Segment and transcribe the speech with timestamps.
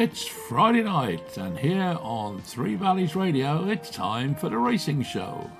[0.00, 5.50] It's Friday night, and here on Three Valleys Radio, it's time for the racing show.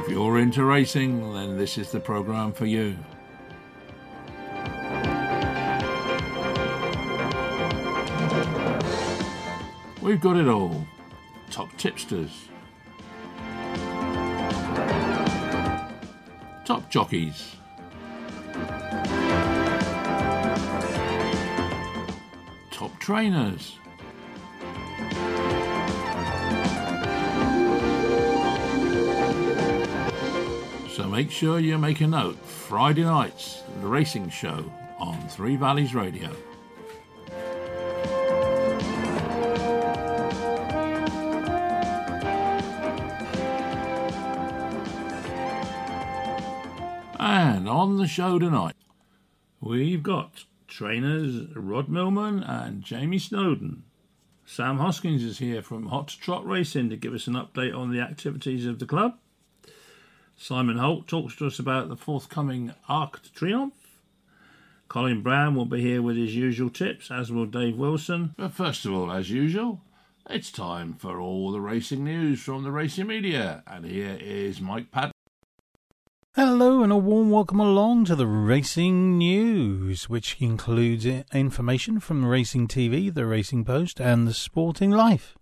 [0.00, 2.96] If you're into racing, then this is the program for you.
[10.00, 10.86] We've got it all.
[11.50, 12.48] Top tipsters.
[16.64, 17.56] Top jockeys.
[23.04, 23.78] Trainers.
[30.90, 32.36] So make sure you make a note.
[32.36, 36.30] Friday nights, the racing show on Three Valleys Radio.
[47.18, 48.76] And on the show tonight,
[49.60, 53.84] we've got trainers Rod Millman and Jamie Snowden.
[54.44, 58.00] Sam Hoskins is here from Hot Trot Racing to give us an update on the
[58.00, 59.16] activities of the club.
[60.36, 64.00] Simon Holt talks to us about the forthcoming Arc de Triomphe.
[64.88, 68.34] Colin Brown will be here with his usual tips, as will Dave Wilson.
[68.36, 69.80] But first of all, as usual,
[70.28, 73.62] it's time for all the racing news from the racing media.
[73.68, 75.13] And here is Mike Padden.
[76.36, 82.66] Hello and a warm welcome along to the Racing News, which includes information from Racing
[82.66, 85.36] TV, the Racing Post, and the Sporting Life.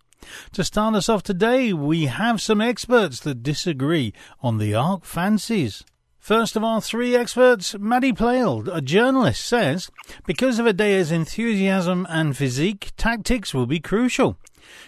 [0.51, 4.13] To start us off today, we have some experts that disagree
[4.43, 5.83] on the Arc Fancies.
[6.19, 9.89] First of our three experts, Maddie Playle, a journalist, says
[10.27, 14.37] because of Adayar's enthusiasm and physique, tactics will be crucial.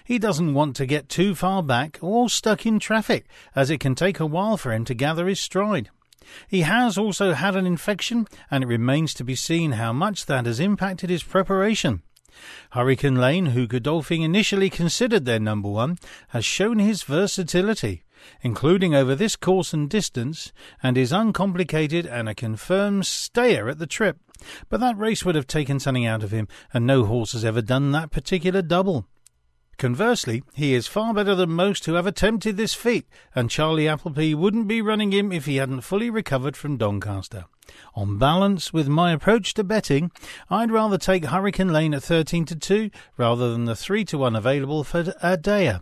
[0.03, 3.95] He doesn't want to get too far back or stuck in traffic, as it can
[3.95, 5.89] take a while for him to gather his stride.
[6.47, 10.45] He has also had an infection, and it remains to be seen how much that
[10.45, 12.01] has impacted his preparation.
[12.71, 15.97] Hurricane Lane, who Godolphin initially considered their number one,
[16.29, 18.03] has shown his versatility,
[18.41, 20.51] including over this course and distance,
[20.83, 24.17] and is uncomplicated and a confirmed stayer at the trip.
[24.69, 27.61] But that race would have taken something out of him, and no horse has ever
[27.61, 29.07] done that particular double.
[29.77, 34.33] Conversely, he is far better than most who have attempted this feat, and Charlie Appleby
[34.33, 37.45] wouldn't be running him if he hadn't fully recovered from Doncaster.
[37.93, 40.11] On balance, with my approach to betting,
[40.49, 44.35] I'd rather take Hurricane Lane at 13 to 2 rather than the 3 to 1
[44.35, 45.81] available for Adayar.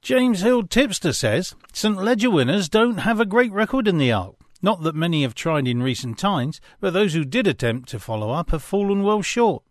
[0.00, 4.36] James Hill Tipster says St Leger winners don't have a great record in the Arc.
[4.62, 8.30] Not that many have tried in recent times, but those who did attempt to follow
[8.30, 9.62] up have fallen well short.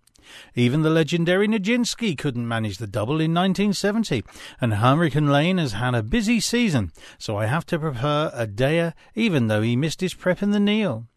[0.56, 4.24] Even the legendary Nijinsky couldn't manage the double in 1970,
[4.60, 9.48] and Hurricane Lane has had a busy season, so I have to prefer Adayar even
[9.48, 11.08] though he missed his prep in the Niel.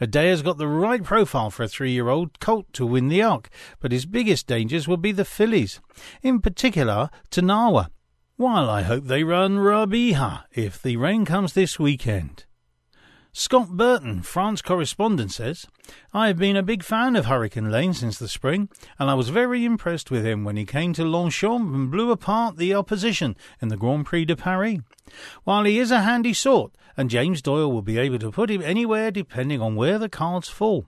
[0.00, 3.48] Adayar's got the right profile for a three-year-old colt to win the Arc,
[3.80, 5.80] but his biggest dangers will be the fillies,
[6.22, 7.88] in particular Tarnawa,
[8.36, 12.44] while I hope they run Raabihah if the rain comes this weekend.
[13.32, 15.66] Scott Burton, France correspondent, says,
[16.12, 18.68] I have been a big fan of Hurricane Lane since the spring,
[18.98, 22.56] and I was very impressed with him when he came to Longchamp and blew apart
[22.56, 24.78] the opposition in the Grand Prix de Paris.
[25.44, 28.62] While he is a handy sort, and James Doyle will be able to put him
[28.62, 30.86] anywhere depending on where the cards fall.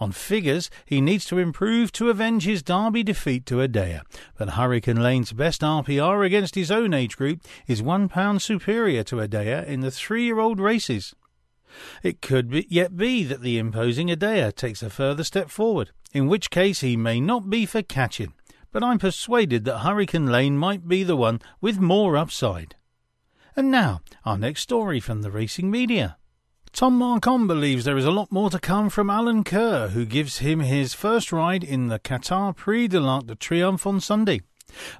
[0.00, 4.00] On figures, he needs to improve to avenge his Derby defeat to Adayar,
[4.36, 9.16] but Hurricane Lane's best RPR against his own age group is one pound superior to
[9.16, 11.14] Adayar in the three-year-old races.
[12.02, 16.28] It could be, yet be that the imposing Adayar takes a further step forward, in
[16.28, 18.34] which case he may not be for catching,
[18.72, 22.76] but I'm persuaded that Hurricane Lane might be the one with more upside.
[23.54, 26.18] And now, our next story from the racing media.
[26.72, 30.60] Tom Marquand believes there is a lot more to come from Alenquer, who gives him
[30.60, 34.42] his first ride in the Qatar Prix de l'Arc de Triomphe on Sunday.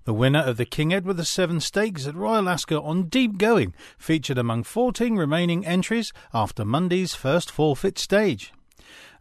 [0.05, 4.39] The winner of the King Edward VII Stakes at Royal Ascot on Deep Going featured
[4.39, 8.53] among 14 remaining entries after Monday's first forfeit stage.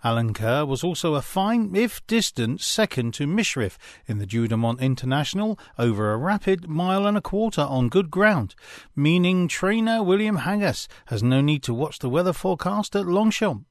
[0.03, 6.13] Alenquer was also a fine, if distant, second to Mishriff in the Juddmonte International over
[6.13, 8.53] a rapid mile and a quarter on good ground,
[8.95, 13.65] meaning trainer William Haggas has no need to watch the weather forecast at Longchamp.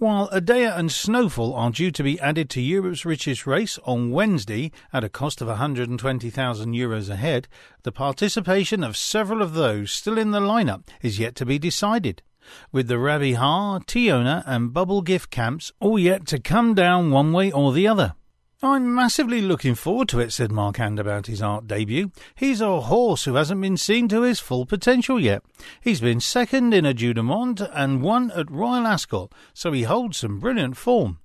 [0.00, 4.70] While Adayar and Snowfall are due to be added to Europe's richest race on Wednesday
[4.92, 7.48] at a cost of 120,000 euros a head,
[7.82, 12.22] the participation of several of those still in the lineup is yet to be decided
[12.70, 17.50] with the Raabihah, Teona, and Bubble Gift camps all yet to come down one way
[17.50, 18.14] or the other.
[18.60, 22.10] I'm massively looking forward to it, said Marquand about his art debut.
[22.34, 25.44] He's a horse who hasn't been seen to his full potential yet.
[25.80, 30.40] He's been second in a Monde and won at Royal Ascot, so he holds some
[30.40, 31.20] brilliant form.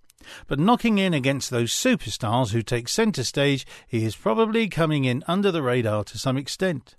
[0.45, 5.23] But knocking in against those superstars who take centre stage, he is probably coming in
[5.27, 6.97] under the radar to some extent.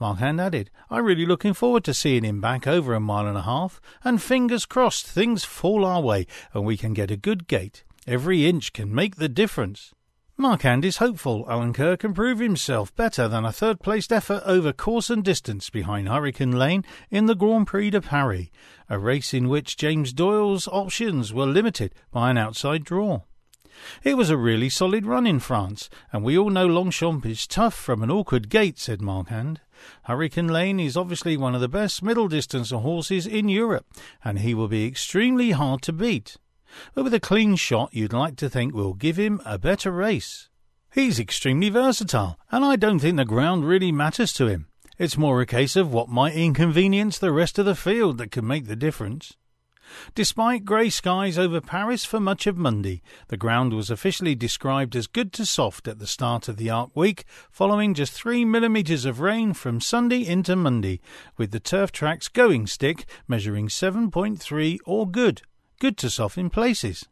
[0.00, 3.42] Marquand added, I'm really looking forward to seeing him back over a mile and a
[3.42, 7.84] half, and fingers crossed things fall our way and we can get a good gate.
[8.08, 9.92] Every inch can make the difference.
[10.38, 15.10] Marquand is hopeful Alenquer can prove himself better than a third placed effort over course
[15.10, 18.46] and distance behind Hurricane Lane in the Grand Prix de Paris,
[18.88, 23.24] a race in which James Doyle's options were limited by an outside draw.
[24.02, 27.74] It was a really solid run in France, and we all know Longchamp is tough
[27.74, 29.60] from an awkward gate, said Marquand.
[30.04, 33.84] Hurricane Lane is obviously one of the best middle distance horses in Europe,
[34.24, 36.38] and he will be extremely hard to beat
[36.94, 40.48] but with a clean shot you'd like to think we'll give him a better race.
[40.92, 44.68] He's extremely versatile, and I don't think the ground really matters to him.
[44.98, 48.46] It's more a case of what might inconvenience the rest of the field that can
[48.46, 49.36] make the difference.
[50.14, 55.06] Despite grey skies over Paris for much of Monday, the ground was officially described as
[55.06, 59.20] good to soft at the start of the Arc Week, following just three millimetres of
[59.20, 61.00] rain from Sunday into Monday,
[61.36, 65.42] with the turf tracks going stick measuring 7.3 or good
[65.78, 67.06] good to soft in places.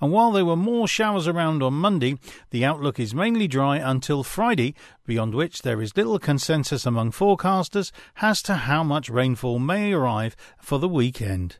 [0.00, 2.18] And while there were more showers around on Monday,
[2.50, 4.74] the outlook is mainly dry until Friday,
[5.04, 10.34] beyond which there is little consensus among forecasters as to how much rainfall may arrive
[10.58, 11.58] for the weekend.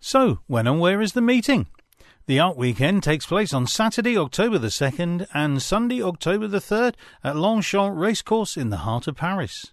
[0.00, 1.66] So, when and where is the meeting?
[2.26, 6.94] The Arc Weekend takes place on Saturday, October the 2nd and Sunday, October the 3rd
[7.24, 9.72] at Longchamp Racecourse in the heart of Paris.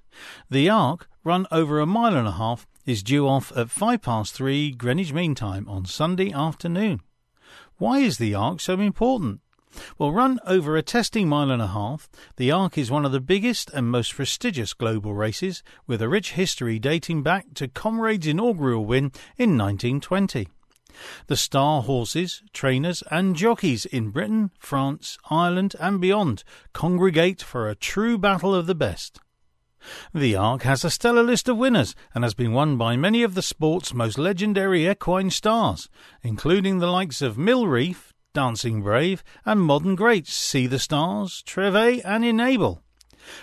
[0.49, 4.33] The Arc, run over a mile and a half, is due off at five past
[4.33, 7.01] three Greenwich Mean Time on Sunday afternoon.
[7.77, 9.41] Why is the Arc so important?
[9.97, 13.21] Well, run over a testing mile and a half, the Arc is one of the
[13.21, 18.85] biggest and most prestigious global races, with a rich history dating back to Comrade's inaugural
[18.85, 20.47] win in 1920.
[21.27, 26.43] The star horses, trainers, and jockeys in Britain, France, Ireland, and beyond
[26.73, 29.19] congregate for a true battle of the best.
[30.13, 33.35] The Arc has a stellar list of winners and has been won by many of
[33.35, 35.89] the sport's most legendary equine stars,
[36.21, 42.01] including the likes of Mill Reef, Dancing Brave, and modern greats Sea The Stars, Treve,
[42.05, 42.83] and Enable.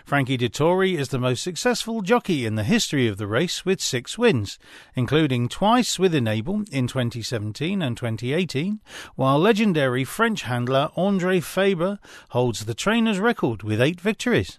[0.04, 4.18] Frankie Dettori is the most successful jockey in the history of the race with six
[4.18, 4.58] wins,
[4.94, 8.80] including twice with Enable in 2017 and 2018,
[9.14, 11.98] while legendary French handler Andre Fabre
[12.30, 14.58] holds the trainer's record with eight victories.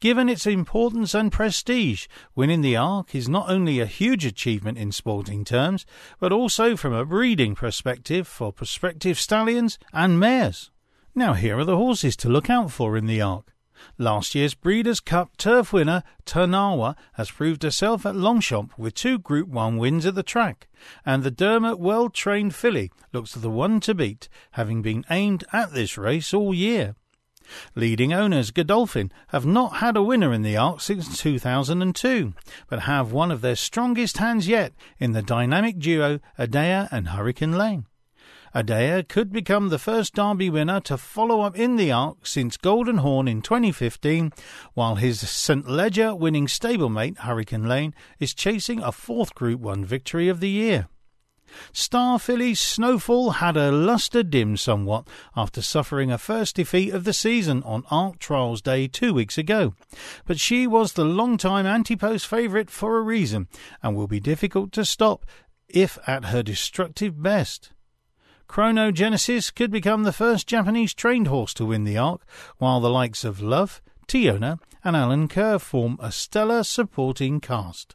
[0.00, 4.92] Given its importance and prestige, winning the Arc is not only a huge achievement in
[4.92, 5.84] sporting terms,
[6.18, 10.70] but also from a breeding perspective for prospective stallions and mares.
[11.14, 13.52] Now, here are the horses to look out for in the Arc.
[13.96, 19.48] Last year's Breeders' Cup turf winner Tarnawa has proved herself at Longchamp with two Group
[19.48, 20.68] 1 wins at the track,
[21.04, 25.72] and the Dermot Weld trained filly looks the one to beat, having been aimed at
[25.72, 26.96] this race all year.
[27.74, 32.34] Leading owners Godolphin have not had a winner in the Arc since 2002,
[32.68, 37.56] but have one of their strongest hands yet in the dynamic duo Adayar and Hurricane
[37.56, 37.86] Lane.
[38.54, 42.98] Adayar could become the first Derby winner to follow up in the Arc since Golden
[42.98, 44.32] Horn in 2015,
[44.74, 45.68] while his St.
[45.68, 50.88] Leger winning stablemate Hurricane Lane is chasing a fourth Group 1 victory of the year.
[51.72, 57.12] Star filly Snowfall had her lustre dimmed somewhat after suffering a first defeat of the
[57.12, 59.74] season on Arc Trials Day two weeks ago.
[60.26, 63.48] But she was the long-time anti-post favourite for a reason
[63.82, 65.24] and will be difficult to stop
[65.68, 67.72] if at her destructive best.
[68.48, 72.22] Chronogenesis could become the first Japanese trained horse to win the Arc,
[72.56, 77.94] while the likes of Love, Teona, and Alenquer form a stellar supporting cast.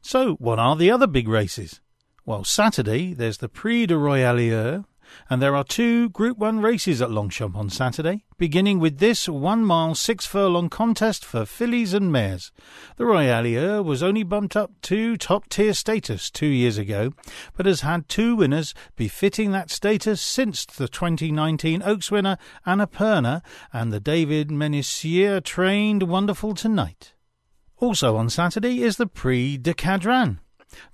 [0.00, 1.80] So, what are the other big races?
[2.26, 4.86] Well, Saturday there's the Prix de Royallieu,
[5.28, 9.62] and there are two Group 1 races at Longchamp on Saturday, beginning with this one
[9.62, 12.50] mile, six furlong contest for fillies and mares.
[12.96, 17.12] The Royallieu was only bumped up to top tier status two years ago,
[17.58, 23.92] but has had two winners befitting that status since the 2019 Oaks winner Annapurna and
[23.92, 27.12] the David Menuisier trained Wonderful Tonight.
[27.76, 30.38] Also on Saturday is the Prix de Cadran,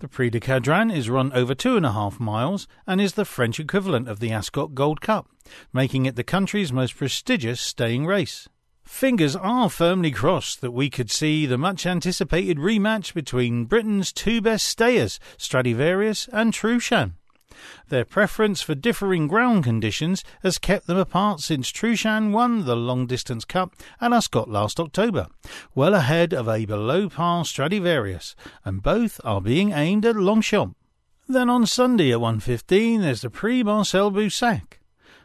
[0.01, 3.25] the Prix de Cadran is run over two and a half miles and is the
[3.25, 5.29] French equivalent of the Ascot Gold Cup,
[5.73, 8.49] making it the country's most prestigious staying race.
[8.85, 14.41] Fingers are firmly crossed that we could see the much anticipated rematch between Britain's two
[14.41, 17.15] best stayers, Stradivarius and Trueshan.
[17.89, 23.07] Their preference for differing ground conditions has kept them apart since Trueshan won the Long
[23.07, 25.27] Distance Cup at Ascot last October,
[25.75, 30.77] well ahead of a below par Stradivarius, and both are being aimed at Longchamp.
[31.29, 34.79] Then on Sunday at 1.15 there's the Prix Marcel Boussac.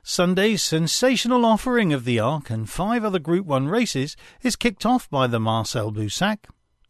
[0.03, 5.09] Sunday's sensational offering of the Arc and five other Group 1 races is kicked off
[5.09, 6.45] by the Marcel Boussac.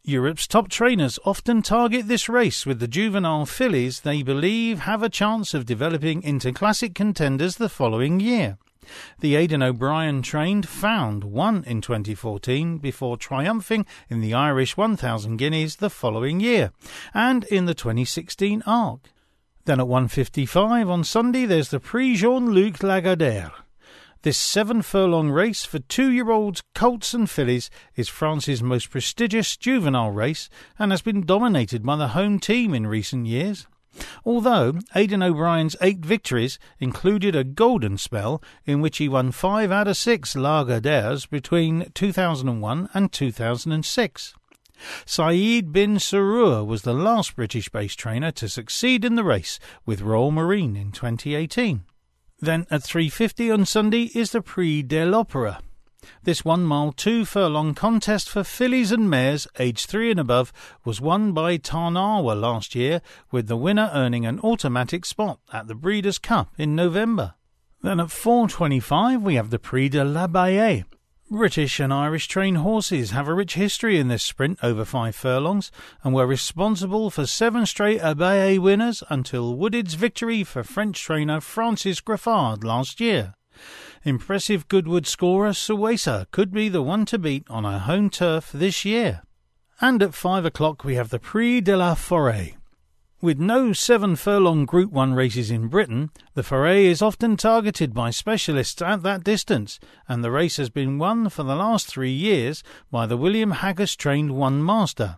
[0.08, 5.08] Europe's top trainers often target this race with the juvenile fillies they believe have a
[5.08, 8.56] chance of developing into classic contenders the following year.
[9.18, 15.74] The Aidan O'Brien trained found one in 2014 before triumphing in the Irish 1000 guineas
[15.74, 16.70] the following year
[17.12, 19.00] and in the 2016 Arc.
[19.64, 23.65] Then at 1.55 on Sunday there's the Prix Jean-Luc Lagardère.
[24.22, 29.56] This seven furlong race for two year olds, colts, and fillies is France's most prestigious
[29.56, 33.66] juvenile race and has been dominated by the home team in recent years.
[34.24, 39.88] Although Aidan O'Brien's eight victories included a golden spell in which he won five out
[39.88, 44.34] of six Lagardères between 2001 and 2006.
[45.06, 50.02] Saeed bin Suroor was the last British based trainer to succeed in the race with
[50.02, 51.84] Royal Marine in 2018.
[52.40, 55.60] Then at 3.50 on Sunday is the Prix de l'Opera.
[56.22, 60.52] This one mile, two furlong contest for fillies and mares aged three and above
[60.84, 63.00] was won by Tarnawa last year,
[63.30, 67.34] with the winner earning an automatic spot at the Breeders' Cup in November.
[67.82, 70.84] Then at 4.25 we have the Prix de l'Abbaye,
[71.30, 75.72] British and Irish trained horses have a rich history in this sprint over five furlongs
[76.04, 82.00] and were responsible for seven straight Abbaye winners until Wooded's victory for French trainer Francis
[82.00, 83.34] Graffard last year.
[84.04, 88.84] Impressive Goodwood scorer Suesa could be the one to beat on our home turf this
[88.84, 89.22] year.
[89.80, 92.54] And at five o'clock we have the Prix de la Forêt.
[93.22, 98.10] With no seven furlong Group 1 races in Britain, the Forêt is often targeted by
[98.10, 102.62] specialists at that distance, and the race has been won for the last three years
[102.90, 105.16] by the William Haggas trained One Master.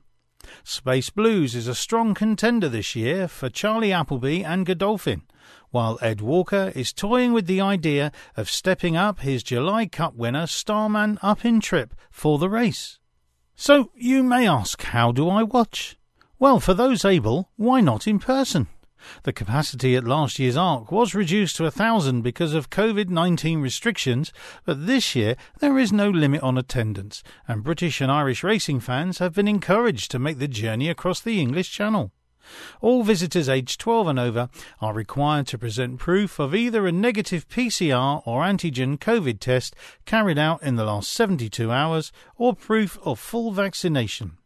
[0.63, 5.23] Space Blues is a strong contender this year for Charlie Appleby and Godolphin,
[5.71, 10.47] while Ed Walker is toying with the idea of stepping up his July Cup winner
[10.47, 13.01] Starman up in trip for the race.
[13.57, 15.98] So you may ask, how do I watch?
[16.41, 18.69] Well, for those able, why not in person?
[19.25, 23.61] The capacity at last year's Arc was reduced to a thousand because of COVID 19
[23.61, 24.33] restrictions,
[24.65, 29.19] but this year there is no limit on attendance, and British and Irish racing fans
[29.19, 32.13] have been encouraged to make the journey across the English Channel.
[32.81, 34.49] All visitors aged 12 and over
[34.81, 39.75] are required to present proof of either a negative PCR or antigen COVID test
[40.07, 44.39] carried out in the last 72 hours or proof of full vaccination.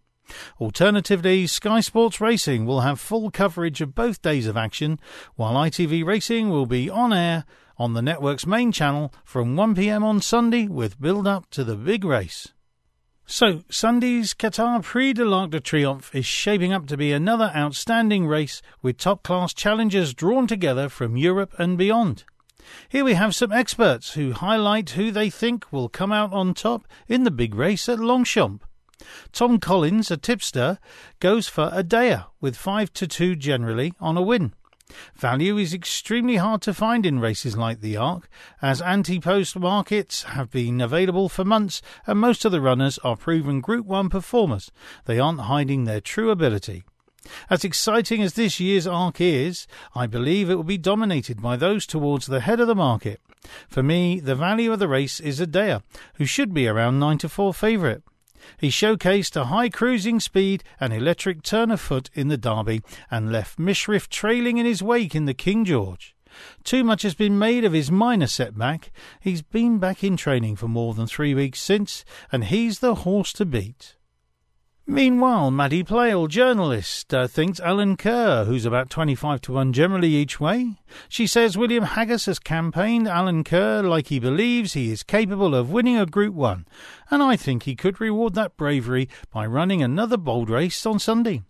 [0.61, 5.01] Alternatively, Sky Sports Racing will have full coverage of both days of action,
[5.35, 7.45] while ITV Racing will be on air
[7.77, 12.05] on the network's main channel from 1pm on Sunday with build up to the big
[12.05, 12.53] race.
[13.27, 18.27] So, Sunday's Qatar Prix de l'Arc de Triomphe is shaping up to be another outstanding
[18.27, 22.25] race with top class challengers drawn together from Europe and beyond.
[22.89, 26.87] Here we have some experts who highlight who they think will come out on top
[27.09, 28.65] in the big race at Longchamp.
[29.33, 30.79] Tom Collins, a tipster,
[31.21, 34.53] goes for Adayar with 5 to 2 generally on a win.
[35.17, 38.29] Value is extremely hard to find in races like the Arc,
[38.61, 43.17] as anti post markets have been available for months and most of the runners are
[43.17, 44.71] proven Group 1 performers.
[45.07, 46.85] They aren't hiding their true ability.
[47.49, 51.87] As exciting as this year's Arc is, I believe it will be dominated by those
[51.87, 53.21] towards the head of the market.
[53.69, 55.83] For me, the value of the race is Adayar,
[56.15, 58.03] who should be around 9 to 4 favourite.
[58.59, 63.33] He showcased a high cruising speed and electric turn of foot in the Derby and
[63.33, 66.15] left Mishriff trailing in his wake in the King George.
[66.65, 68.91] Too much has been made of his minor setback.
[69.21, 73.33] He's been back in training for more than three weeks since, and he's the horse
[73.35, 73.97] to beat.
[74.87, 80.81] Meanwhile, Maddie Playle, journalist, uh, thinks Alenquer, who's about 25 to 1 generally each way.
[81.09, 85.97] She says William Haggas has campaigned Alenquer like he believes he is capable of winning
[85.97, 86.67] a Group 1,
[87.13, 91.43] and I think he could reward that bravery by running another bold race on Sunday.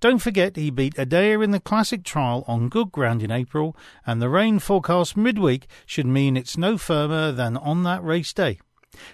[0.00, 4.22] Don't forget he beat Adayar in the Classic Trial on good ground in April, and
[4.22, 8.58] the rain forecast midweek should mean it's no firmer than on that race day.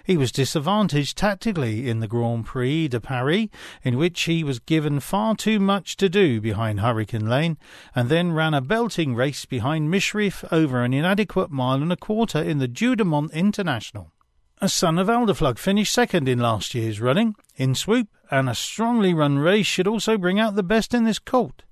[0.07, 3.49] He was disadvantaged tactically in the Grand Prix de Paris,
[3.83, 7.57] in which he was given far too much to do behind Hurricane Lane,
[7.93, 12.41] and then ran a belting race behind Mishriff over an inadequate mile and a quarter
[12.41, 14.13] in the Juddmonte International.
[14.59, 19.13] A son of Adlerflug finished second in last year's running, In Swoop, and a strongly
[19.13, 21.63] run race should also bring out the best in this colt.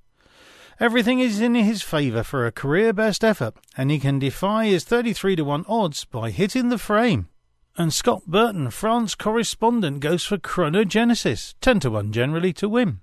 [0.77, 4.83] Everything is in his favour for a career best effort, and he can defy his
[4.83, 7.29] 33 to 1 odds by hitting the frame.
[7.77, 13.01] And Scott Burton, France correspondent, goes for Chronogenesis, 10 to 1 generally to win.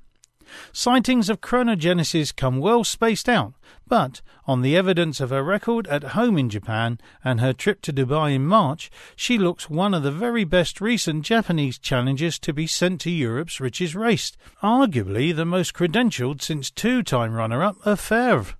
[0.73, 3.55] Sightings of chronogenesis come well spaced out,
[3.87, 7.93] but on the evidence of her record at home in Japan and her trip to
[7.93, 12.67] Dubai in March, she looks one of the very best recent Japanese challengers to be
[12.67, 18.55] sent to Europe's richest race, arguably the most credentialed since two time runner up Orfèvre.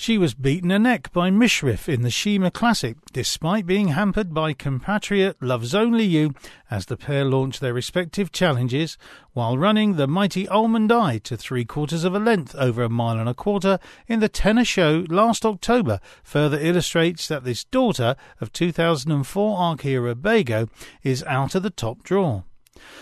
[0.00, 4.52] She was beaten a neck by Mishriff in the Sheema Classic, despite being hampered by
[4.52, 6.34] compatriot Loves Only You
[6.70, 8.96] as the pair launched their respective challenges,
[9.32, 13.18] while running the mighty Almond Eye to three quarters of a length over a mile
[13.18, 18.52] and a quarter in the Tenno Sho last October further illustrates that this daughter of
[18.52, 20.70] 2004 Arkea Bago
[21.02, 22.44] is out of the top draw.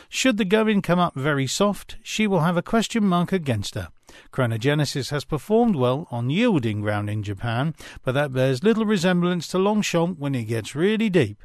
[0.08, 3.88] Should the going come up very soft, she will have a question mark against her.
[4.32, 9.58] Chronogenesis has performed well on yielding ground in Japan, but that bears little resemblance to
[9.58, 11.42] Longchamp when it gets really deep.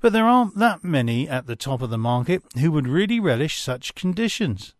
[0.00, 3.60] But there aren't that many at the top of the market who would really relish
[3.60, 4.74] such conditions.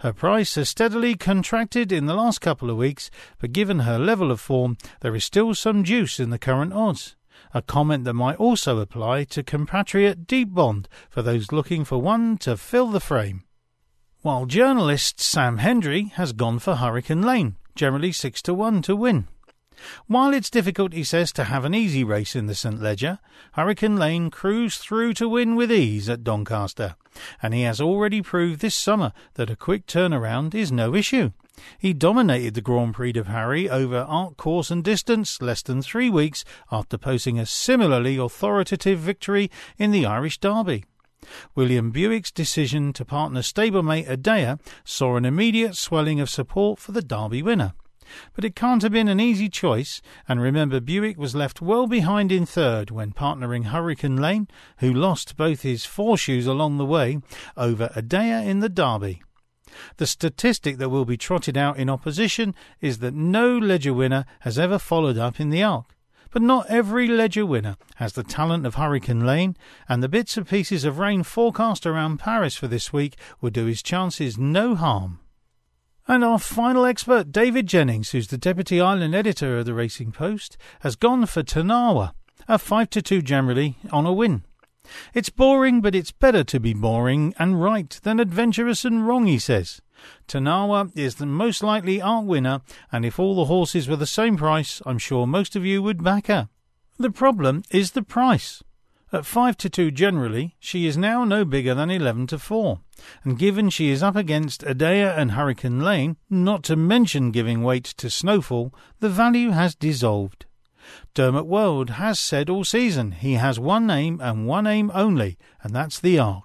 [0.00, 4.30] Her price has steadily contracted in the last couple of weeks, but given her level
[4.30, 7.16] of form, there is still some juice in the current odds.
[7.54, 12.38] A comment that might also apply to compatriot Deep Bond for those looking for one
[12.38, 13.44] to fill the frame
[14.22, 19.28] while journalist Sam Hendry has gone for Hurricane Lane, generally 6 to 1 to win.
[20.08, 22.82] While it's difficult, he says, to have an easy race in the St.
[22.82, 23.20] Leger,
[23.52, 26.96] Hurricane Lane cruised through to win with ease at Doncaster,
[27.40, 31.30] and he has already proved this summer that a quick turnaround is no issue.
[31.78, 36.10] He dominated the Grand Prix de Paris over arc course and distance less than three
[36.10, 40.84] weeks after posting a similarly authoritative victory in the Irish Derby.
[41.54, 47.02] William Buick's decision to partner stablemate Adayar saw an immediate swelling of support for the
[47.02, 47.74] Derby winner.
[48.34, 52.32] But it can't have been an easy choice, and remember Buick was left well behind
[52.32, 54.48] in third when partnering Hurricane Lane,
[54.78, 57.20] who lost both his foreshoes along the way,
[57.56, 59.22] over Adayar in the Derby.
[59.96, 64.58] The statistic that will be trotted out in opposition is that no Leger winner has
[64.58, 65.94] ever followed up in the arc.
[66.30, 69.56] But not every Leger winner has the talent of Hurricane Lane,
[69.88, 73.64] and the bits and pieces of rain forecast around Paris for this week will do
[73.64, 75.20] his chances no harm.
[76.06, 80.56] And our final expert, David Jennings, who's the deputy island editor of the Racing Post,
[80.80, 82.12] has gone for Tarnawa,
[82.46, 84.42] a 5 to 2 generally, on a win.
[85.14, 89.38] It's boring, but it's better to be boring and right than adventurous and wrong, he
[89.38, 89.80] says.
[90.26, 94.36] Tarnawa is the most likely art winner, and if all the horses were the same
[94.36, 96.48] price, I'm sure most of you would back her.
[96.98, 98.62] The problem is the price.
[99.10, 102.80] At 5 to 2 generally, she is now no bigger than 11 to 4.
[103.24, 107.84] And given she is up against Adayar and Hurricane Lane, not to mention giving weight
[107.84, 110.44] to Snowfall, the value has dissolved.
[111.14, 115.74] Dermot Weld has said all season he has one aim and one aim only, and
[115.74, 116.44] that's the Arc.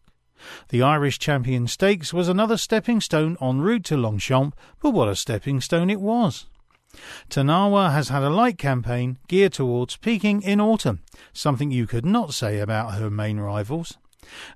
[0.70, 5.16] The Irish Champion Stakes was another stepping stone en route to Longchamp, but what a
[5.16, 6.48] stepping stone it was.
[7.30, 11.02] Tarnawa has had a light campaign geared towards peaking in autumn,
[11.32, 13.98] something you could not say about her main rivals.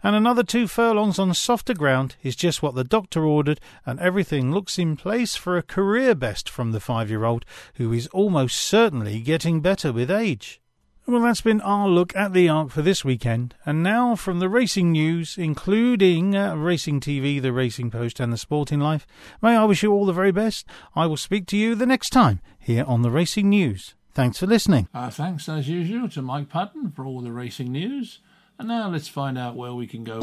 [0.03, 4.51] And another two furlongs on softer ground is just what the doctor ordered, and everything
[4.51, 8.57] looks in place for a career best from the five year old, who is almost
[8.57, 10.61] certainly getting better with age.
[11.09, 13.55] Well, that's been our look at the ARC for this weekend.
[13.65, 18.37] And now from the racing news, including uh, Racing TV, the Racing Post, and the
[18.37, 19.07] Sporting Life,
[19.41, 20.67] may I wish you all the very best.
[20.95, 23.95] I will speak to you the next time here on the Racing News.
[24.17, 24.89] Thanks for listening.
[24.93, 28.19] Uh, thanks, as usual, to Mike Patton for all the racing news.
[28.59, 30.19] And now let's find out where we can go.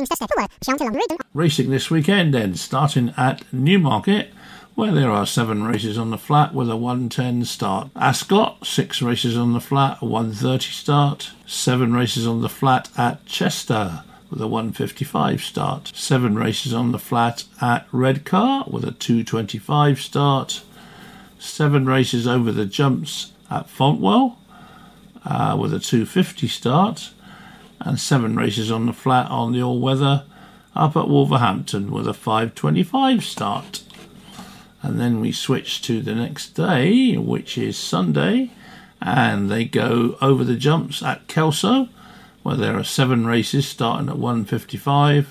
[1.32, 4.32] Racing this weekend, then, starting at Newmarket
[4.74, 7.90] where there are seven races on the flat with a 110 start.
[7.94, 11.30] Ascot, six races on the flat, a 130 start.
[11.46, 15.92] Seven races on the flat at Chester with a 155 start.
[15.94, 20.62] Seven races on the flat at Redcar with a 225 start.
[21.38, 24.36] Seven races over the jumps at Fontwell
[25.24, 27.10] uh, with a 250 start.
[27.84, 30.24] And seven races on the flat on the all weather
[30.74, 33.82] up at Wolverhampton with a 525 start.
[34.82, 38.50] And then we switch to the next day, which is Sunday,
[39.00, 41.88] and they go over the jumps at Kelso,
[42.42, 45.26] where there are seven races starting at 1.55.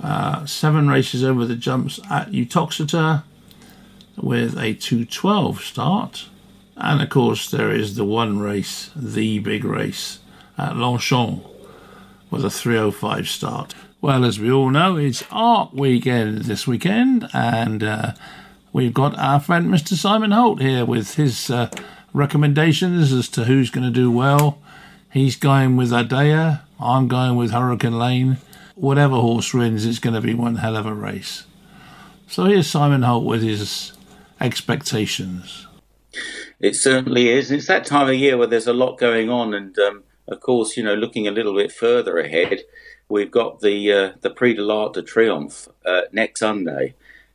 [0.00, 3.22] Uh, seven races over the jumps at Uttoxeter
[4.16, 6.28] with a 212 start.
[6.76, 10.20] And of course, there is the one race, the big race
[10.58, 11.44] at Longchamp
[12.32, 13.74] with a 305 start.
[14.00, 18.12] Well, as we all know, it's art weekend this weekend, and uh,
[18.72, 19.92] we've got our friend Mr.
[19.92, 21.70] Simon Holt here with his uh,
[22.14, 24.58] recommendations as to who's going to do well.
[25.12, 26.62] He's going with Adayar.
[26.80, 28.38] I'm going with Hurricane Lane.
[28.76, 31.44] Whatever horse wins, it's going to be one hell of a race.
[32.26, 33.92] So here's Simon Holt with his
[34.40, 35.66] expectations.
[36.58, 37.50] It certainly is.
[37.50, 40.76] It's that time of year where there's a lot going on, and um, of course,
[40.76, 42.62] you know, looking a little bit further ahead,
[43.08, 46.94] we've got the uh, the Prix de l'Arc de Triomphe uh, next Sunday,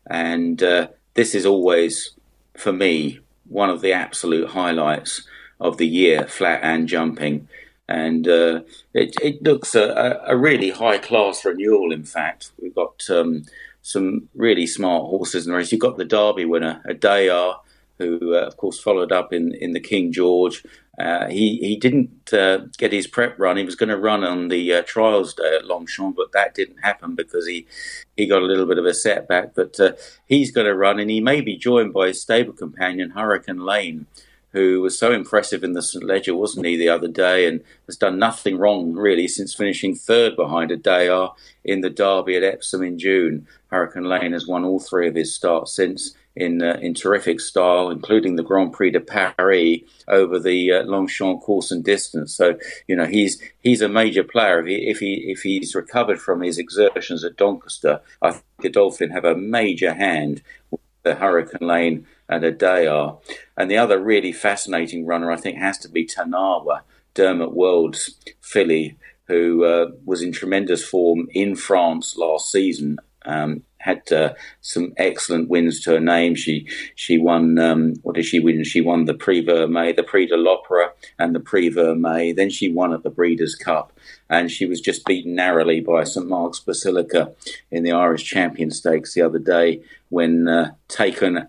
[0.10, 2.12] and uh, this is always
[2.56, 5.28] for me one of the absolute highlights
[5.60, 7.48] of the year, flat and jumping.
[7.90, 8.62] And uh,
[8.94, 11.94] it, it, looks a, a, really high class renewal.
[11.94, 13.46] In fact, we've got um,
[13.82, 15.72] some really smart horses in the race.
[15.72, 17.60] You've got the Derby winner, Adayar,
[17.98, 20.64] who uh, of course followed up in, in the King George.
[20.98, 23.58] Uh, he he didn't uh, get his prep run.
[23.58, 26.78] He was going to run on the uh, trials day at Longchamp, but that didn't
[26.78, 27.68] happen because he,
[28.16, 29.54] he got a little bit of a setback.
[29.54, 29.92] But uh,
[30.26, 34.08] he's going to run, and he may be joined by his stable companion Hurricane Lane,
[34.54, 37.96] who was so impressive in the St Leger, wasn't he, the other day, and has
[37.96, 42.82] done nothing wrong really since finishing third behind a Adayar in the Derby at Epsom
[42.82, 43.48] in June.
[43.68, 47.90] Hurricane Lane has won all three of his starts since in uh, in terrific style,
[47.90, 52.36] including the Grand Prix de Paris over the uh, Longchamp course and distance.
[52.36, 54.60] So you know he's he's a major player.
[54.60, 59.12] If he if he if he's recovered from his exertions at Doncaster, I think Godolphin
[59.12, 63.20] have a major hand with the Hurricane Lane and Adayar.
[63.56, 66.82] And the other really fascinating runner, I think, has to be Tarnawa,
[67.14, 73.00] Dermot Weld's filly, who uh, was in tremendous form in France last season.
[73.26, 76.36] Um, had uh, some excellent wins to her name.
[76.36, 78.64] She she won um, what did she win?
[78.64, 82.36] She won the Prix Vermeille, the Prix de l'Opera, and the Prix Vermeille.
[82.36, 83.94] Then she won at the Breeders' Cup,
[84.30, 87.34] and she was just beaten narrowly by St Mark's Basilica
[87.72, 91.48] in the Irish Champion Stakes the other day when uh, taken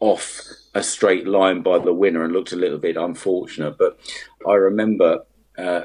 [0.00, 0.42] off
[0.74, 3.76] a straight line by the winner and looked a little bit unfortunate.
[3.78, 3.98] But
[4.48, 5.24] I remember
[5.58, 5.82] uh,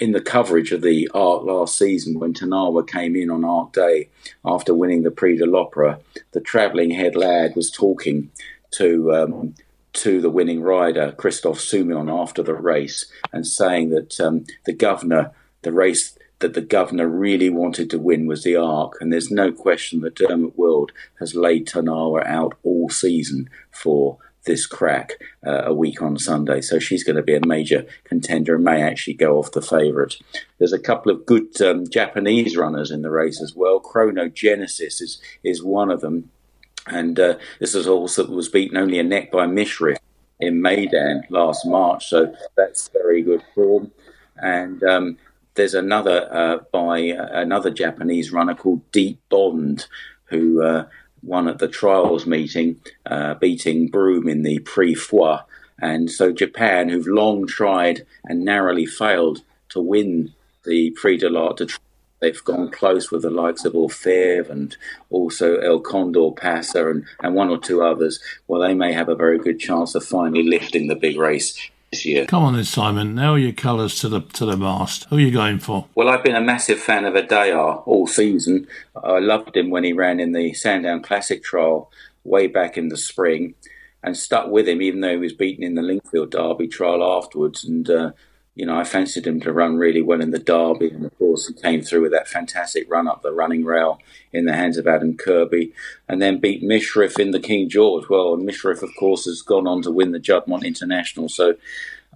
[0.00, 4.08] in the coverage of the Arc last season when Tarnawa came in on Arc Day
[4.44, 6.00] after winning the Prix de l'Opera,
[6.32, 8.30] the travelling head lad was talking
[8.72, 9.54] to um,
[9.92, 15.30] to the winning rider Christophe Soumillon after the race and saying that um, the governor,
[15.62, 19.50] the race that the governor really wanted to win was the Arc, and there's no
[19.52, 25.12] question that Dermot Weld has laid Tarnawa out all season for this crack
[25.46, 26.60] uh, a week on Sunday.
[26.60, 30.16] So she's going to be a major contender and may actually go off the favourite.
[30.58, 33.80] There's a couple of good um, Japanese runners in the race as well.
[33.80, 36.30] Chronogenesis is, is one of them.
[36.86, 39.98] And uh, this is a horse that was beaten only a neck by Mishriff
[40.38, 42.06] in Meydan last March.
[42.08, 43.90] So that's very good form.
[44.36, 45.18] And um,
[45.54, 49.86] there's another uh, by uh, another Japanese runner called Deep Bond,
[50.26, 50.86] who uh,
[51.26, 55.38] won at the trials meeting, uh, beating Broome in the Prix Foy.
[55.78, 60.32] And so Japan, who've long tried and narrowly failed to win
[60.64, 61.68] the Prix de l'Arc de
[62.18, 64.74] They've gone close with the likes of Orfèvre and
[65.10, 68.20] also El Condor Pasa and, and one or two others.
[68.48, 72.04] Well, they may have a very good chance of finally lifting the big race this
[72.04, 72.26] year.
[72.26, 73.14] Come on then, Simon.
[73.14, 75.06] Now your colours to the to the mast.
[75.10, 75.86] Who are you going for?
[75.94, 78.66] Well, I've been a massive fan of Adayar all season.
[79.02, 81.90] I loved him when he ran in the Sandown Classic trial
[82.24, 83.54] way back in the spring,
[84.02, 87.64] and stuck with him even though he was beaten in the Lingfield Derby trial afterwards.
[87.64, 88.12] And uh,
[88.56, 91.46] you know, I fancied him to run really well in the Derby, and of course,
[91.46, 94.00] he came through with that fantastic run up the running rail
[94.32, 95.74] in the hands of Adam Kirby,
[96.08, 98.08] and then beat Mishriff in the King George.
[98.08, 101.56] Well, Mishriff, of course, has gone on to win the Juddmonte International, so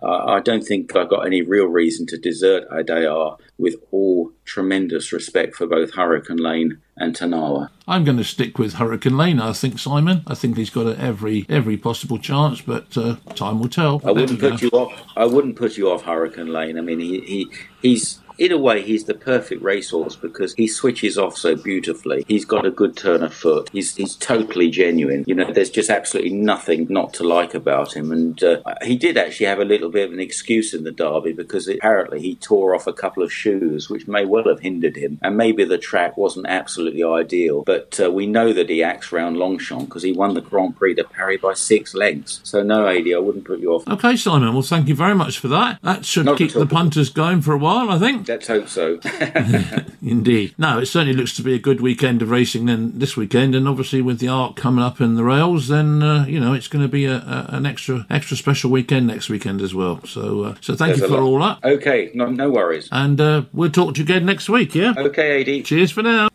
[0.03, 5.13] uh, I don't think I've got any real reason to desert Adayar with all tremendous
[5.13, 7.69] respect for both Hurricane Lane and Tarnawa.
[7.87, 9.41] I'm going to stick with Hurricane Lane.
[9.41, 10.23] I think Simon.
[10.27, 14.01] I think he's got every every possible chance, but uh, time will tell.
[14.05, 14.67] I wouldn't put go.
[14.67, 15.03] you off.
[15.17, 16.79] I wouldn't put you off Hurricane Lane.
[16.79, 17.51] I mean, he, he
[17.83, 22.25] he's in a way, he's the perfect racehorse because he switches off so beautifully.
[22.27, 23.69] He's got a good turn of foot.
[23.71, 25.25] He's he's totally genuine.
[25.27, 28.11] You know, there's just absolutely nothing not to like about him.
[28.11, 31.33] And uh, he did actually have a little bit of an excuse in the Derby
[31.33, 35.19] because apparently he tore off a couple of shoes, which may well have hindered him.
[35.21, 39.37] And maybe the track wasn't absolutely ideal, but uh, we know that he acts round
[39.37, 42.41] Longchamp because he won the Grand Prix de Paris by six lengths.
[42.45, 43.87] So no, Adi, I wouldn't put you off.
[43.87, 44.55] Okay, Simon.
[44.55, 45.79] Well, thank you very much for that.
[45.83, 48.30] That should Not keep the punters going for a while, I think.
[48.31, 49.01] Let's hope so.
[50.03, 50.55] Indeed.
[50.57, 53.67] No, it certainly looks to be a good weekend of racing then this weekend, and
[53.67, 56.85] obviously with the Arc coming up in the rails, then uh, you know it's going
[56.85, 60.01] to be a, a, an extra extra special weekend next weekend as well.
[60.07, 61.59] So uh, so thank There's you for all that.
[61.65, 62.89] Okay, no, no worries.
[62.93, 64.77] And uh, we'll talk to you again next week.
[64.77, 64.95] Yeah.
[64.97, 65.65] Okay, Ad.
[65.65, 66.29] Cheers for now.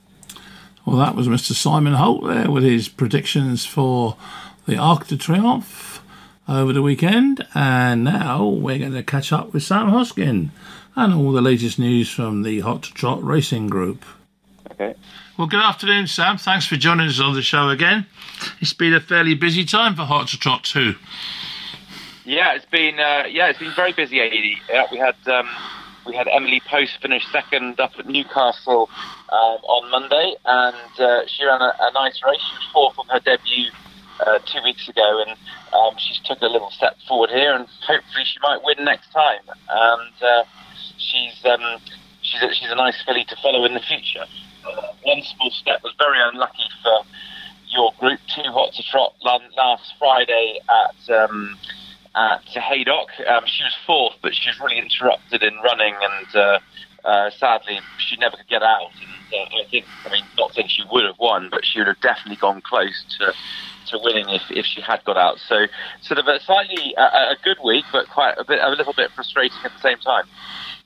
[0.85, 1.53] Well, that was Mr.
[1.53, 4.17] Simon Holt there with his predictions for
[4.65, 6.01] the Arc de Triomphe
[6.49, 7.47] over the weekend.
[7.55, 10.51] And now we're going to catch up with Sam Hoskin
[10.95, 14.05] and all the latest news from the Hot Trot Racing Group.
[14.71, 14.95] Okay.
[15.37, 16.37] Well, good afternoon, Sam.
[16.37, 18.05] Thanks for joining us on the show again.
[18.61, 20.95] It's been a fairly busy time for Hot to Trot too.
[22.23, 24.21] Yeah, it's been uh, yeah, it's been very busy.
[24.21, 24.31] AD.
[24.69, 25.47] Yeah, we had um,
[26.05, 28.89] we had Emily Post finish second up at Newcastle
[29.29, 32.41] um, on Monday, and uh, she ran a, a, nice race.
[32.41, 33.69] She was fourth on her debut
[34.21, 35.37] uh, two weeks ago, and
[35.73, 39.41] um, she's took a little step forward here, and hopefully she might win next time.
[39.69, 40.43] And uh,
[41.15, 41.79] she's um,
[42.21, 44.25] she's a, she's a nice filly to follow in the future.
[44.67, 47.05] Uh, one small step was very unlucky for
[47.71, 48.19] your group.
[48.35, 51.13] Two hot to trot last Friday at.
[51.13, 51.57] Um,
[52.15, 53.09] at Haydock.
[53.27, 56.59] Um, she was fourth, but she was really interrupted in running, and uh,
[57.03, 58.91] uh, sadly, she never could get out.
[59.33, 61.87] And uh, I think, I mean, not saying she would have won, but she would
[61.87, 63.33] have definitely gone close to
[63.87, 65.37] to winning if, if she had got out.
[65.47, 65.67] So,
[66.01, 69.11] sort of a slightly a, a good week, but quite a bit a little bit
[69.11, 70.25] frustrating at the same time.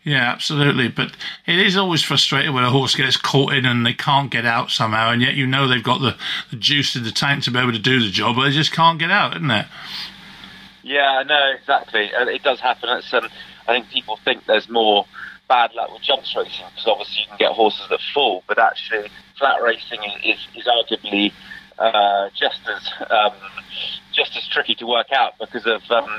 [0.10, 0.88] Yeah, absolutely.
[0.88, 1.12] But
[1.45, 4.72] it is always frustrating when a horse gets caught in and they can't get out
[4.72, 6.17] somehow, and yet you know they've got the,
[6.50, 8.72] the juice in the tank to be able to do the job, but they just
[8.72, 9.67] can't get out, isn't it?
[10.82, 12.10] Yeah, no, exactly.
[12.12, 12.89] It does happen.
[12.98, 13.30] It's, um,
[13.67, 15.06] I think people think there's more
[15.48, 19.10] bad luck with jumps racing because obviously you can get horses that fall, but actually
[19.38, 21.32] flat racing is, is, is arguably
[21.78, 23.34] uh, just as um,
[24.12, 26.10] just as tricky to work out because of um,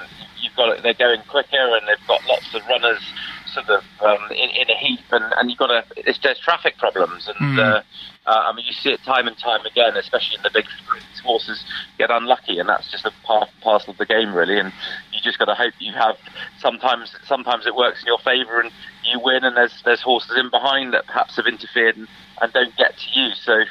[0.41, 3.03] you've got they're going quicker and they've got lots of runners
[3.53, 5.85] sort of um, in, in, a heap, and, and you've got to.
[6.05, 7.59] there's traffic problems, and mm.
[7.59, 7.83] uh,
[8.27, 11.07] uh, I mean you see it time and time again, especially in the big sprints.
[11.23, 11.63] Horses
[11.99, 14.59] get unlucky, and that's just a part parcel of the game, really.
[14.59, 14.73] And
[15.13, 16.17] you just got to hope you have.
[16.59, 18.71] Sometimes, sometimes it works in your favour, and
[19.05, 19.45] you win.
[19.45, 22.09] And there's there's horses in behind that perhaps have interfered and,
[22.41, 23.35] and don't get to you.
[23.35, 23.65] So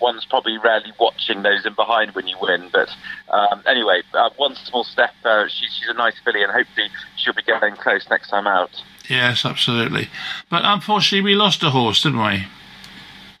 [0.00, 2.70] one's probably rarely watching those in behind when you win.
[2.72, 2.88] But
[3.28, 5.10] um, anyway, uh, one small step.
[5.24, 8.70] Uh, she, she's a nice filly, and hopefully she'll be getting close next time out.
[9.10, 10.08] Yes, absolutely.
[10.48, 12.46] But unfortunately, we lost a horse, didn't we?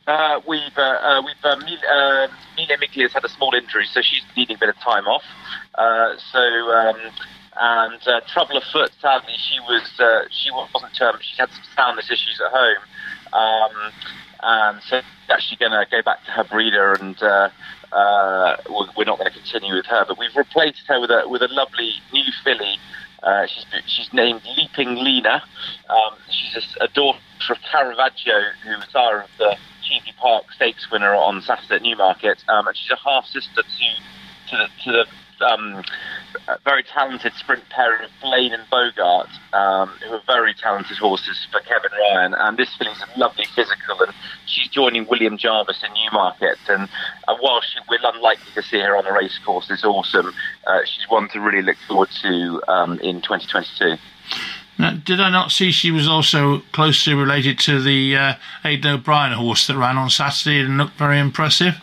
[0.06, 4.24] Uh, we've uh, uh, we've uh, Mila, uh, has had a small injury, so she's
[4.36, 5.22] needing a bit of time off.
[5.76, 6.96] Uh, so um,
[7.56, 8.90] and uh, trouble afoot.
[9.00, 11.00] Sadly, she was uh, she wasn't.
[11.00, 12.82] Um, she had some soundness issues at home,
[13.32, 13.92] um,
[14.42, 17.48] and so actually going to go back to her breeder, and uh,
[17.92, 18.56] uh,
[18.96, 20.04] we're not going to continue with her.
[20.08, 22.78] But we've replaced her with a with a lovely new filly.
[23.22, 25.42] Uh, she's she's named Leaping Lena.
[25.88, 27.18] Um, she's a, a, daughter
[27.50, 29.56] of Caravaggio, who was sire of the
[30.18, 34.68] Park Stakes winner on Saturday at Newmarket, um, and she's a half sister to to
[34.84, 35.06] to the
[35.42, 35.82] um,
[36.64, 41.60] very talented sprint pair of Blaine and Bogart, um, who are very talented horses for
[41.60, 42.34] Kevin Ryan.
[42.34, 44.12] And this filly's a lovely physical, and
[44.46, 46.58] she's joining William Jarvis in Newmarket.
[46.68, 46.88] And
[47.28, 50.32] uh, while she, we're unlikely to see her on a race course, it's awesome.
[50.66, 53.96] Uh, she's one to really look forward to um, in 2022.
[54.78, 59.32] Now, did I not see she was also closely related to the uh, Aidan O'Brien
[59.32, 61.74] horse that ran on Saturday and looked very impressive?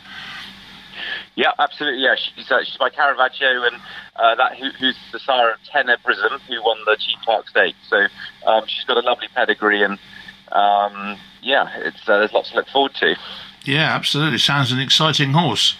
[1.37, 2.01] Yeah, absolutely.
[2.01, 3.75] Yeah, she's uh, she's by Caravaggio, and
[4.15, 7.77] uh, that who, who's the sire of Tenebrism, who won the Cheveley Park Stakes.
[7.87, 8.07] So
[8.47, 9.99] um, she's got a lovely pedigree, and
[10.51, 13.15] um, yeah, it's uh, there's lots to look forward to.
[13.65, 14.39] Yeah, absolutely.
[14.39, 15.77] Sounds an exciting horse.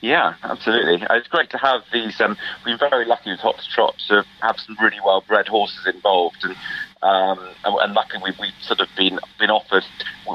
[0.00, 1.04] Yeah, absolutely.
[1.04, 2.20] Uh, it's great to have these.
[2.20, 5.88] Um, we've been very lucky with Hot Trot to have some really well bred horses
[5.92, 6.54] involved, and
[7.02, 9.84] um, and, and luckily we've, we've, sort of been been offered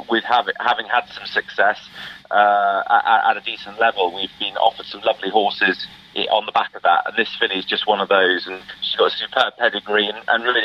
[0.10, 1.80] with having having had some success
[2.32, 4.14] uh, at, at, a decent level.
[4.14, 5.88] We've been offered some lovely horses
[6.32, 8.48] on the back of that, and this filly is just one of those.
[8.48, 10.64] And she's got a superb pedigree, and, and really,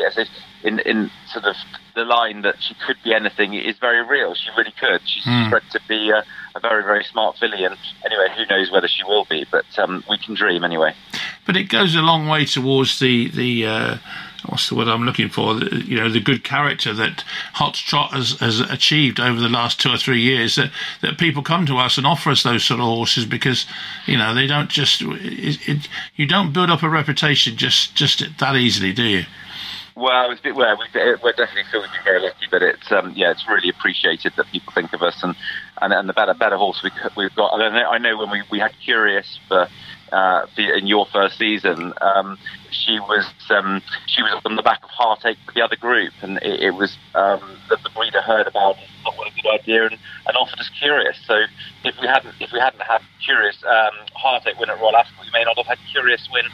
[0.65, 1.57] in in sort of
[1.95, 4.35] the line that she could be anything is very real.
[4.35, 5.01] She really could.
[5.05, 5.51] She's mm.
[5.51, 6.25] bred to be a,
[6.55, 9.47] a, very very smart filly, and anyway, who knows whether she will be?
[9.51, 10.95] But um, we can dream anyway.
[11.47, 13.67] But it goes a long way towards the the.
[13.67, 13.99] Uh
[14.49, 15.55] what's the word I'm looking for?
[15.57, 19.91] You know, the good character that Hot Trot has, has achieved over the last two
[19.91, 20.57] or three years.
[20.57, 20.71] That
[21.03, 23.67] that people come to us and offer us those sort of horses because
[24.07, 28.25] you know they don't just it, it, you don't build up a reputation just just
[28.39, 29.25] that easily, do you?
[29.97, 30.77] Well, it's well,
[31.23, 34.93] we're definitely feeling very lucky, but it's um, yeah, it's really appreciated that people think
[34.93, 35.35] of us and
[35.81, 37.55] and, and the better better horse we, we've got.
[37.55, 39.69] I know, I know when we, we had Curious for
[40.13, 42.39] uh, in your first season, um,
[42.71, 46.39] she was um, she was on the back of Heartache with the other group, and
[46.39, 50.37] it, it was um, that the breeder heard about what a good idea, and, and
[50.37, 51.17] offered us Curious.
[51.27, 51.35] So
[51.85, 55.31] if we hadn't if we hadn't had Curious um, Heartache win at Royal Ascot, we
[55.33, 56.47] may not have had Curious win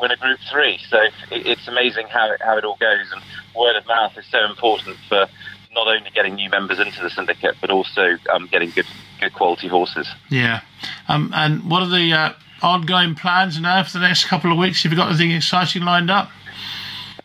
[0.00, 0.78] win a Group Three.
[0.88, 0.98] So
[1.30, 3.22] it, it's amazing how it, how it all goes, and
[3.56, 5.26] word of mouth is so important for
[5.72, 8.86] not only getting new members into the syndicate, but also um, getting good
[9.20, 10.08] good quality horses.
[10.30, 10.60] Yeah.
[11.08, 12.32] Um, and what are the uh,
[12.64, 14.82] ongoing plans now for the next couple of weeks?
[14.82, 16.30] Have you got anything exciting lined up?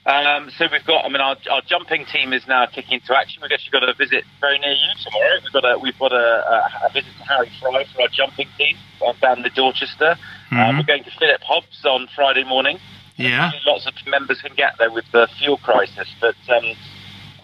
[0.06, 3.42] Um, so we've got, I mean, our, our jumping team is now kicking into action.
[3.44, 5.40] We've actually got a visit very near you tomorrow.
[5.44, 8.48] We've got a, we've got a, a, a visit to Harry Fry for our jumping
[8.58, 8.76] team
[9.22, 10.18] down the Dorchester.
[10.52, 10.58] Mm-hmm.
[10.58, 12.80] Uh, we're going to Philip Hobbs on Friday morning.
[13.18, 13.52] Yeah.
[13.66, 16.64] Lots of members can get there with the fuel crisis, but um,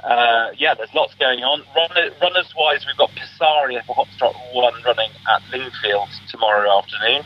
[0.04, 1.62] uh, yeah, there's lots going on.
[1.76, 7.24] Runner, runners wise, we've got Pisaria for Hopstrot One running at Lingfield tomorrow afternoon.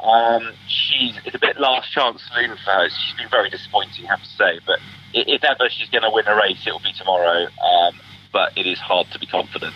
[0.00, 2.88] Um, she's it's a bit last chance saloon for her.
[2.88, 4.60] She's been very disappointing, I have to say.
[4.66, 4.78] But
[5.12, 7.46] if ever she's going to win a race, it will be tomorrow.
[7.46, 8.00] Um,
[8.32, 9.74] but it is hard to be confident.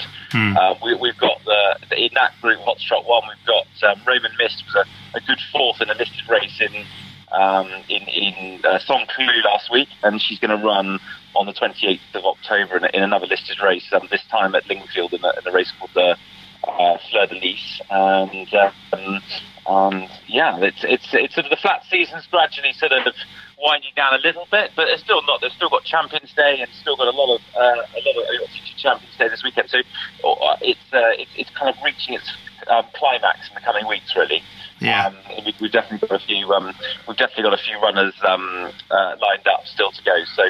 [0.57, 3.23] Uh, we, we've got the, the in that group Hot Shot One.
[3.27, 6.85] We've got um, Roman Mist was a, a good fourth in a listed race in
[7.33, 11.01] um, in in uh, Saint-Cloud last week, and she's going to run
[11.35, 13.91] on the 28th of October in, in another listed race.
[13.93, 16.17] Um, this time at Lingfield in a, in a race called the
[16.65, 19.23] uh, Fleur de Lis, and um,
[19.67, 23.15] and yeah, it's it's it's sort of the flat season's gradually sort of
[23.59, 25.41] winding down a little bit, but it's still not.
[25.41, 28.25] They've still got Champions Day and still got a lot of uh, a lot of
[28.27, 29.71] uh, future Champions Day this weekend.
[29.71, 32.31] So uh, it's uh, it's it's kind of reaching its
[32.69, 34.43] um, climax in the coming weeks, really.
[34.81, 35.07] Yeah.
[35.07, 36.51] Um, we, we've definitely got a few.
[36.53, 36.75] Um,
[37.07, 40.17] we've definitely got a few runners um, uh, lined up still to go.
[40.35, 40.45] So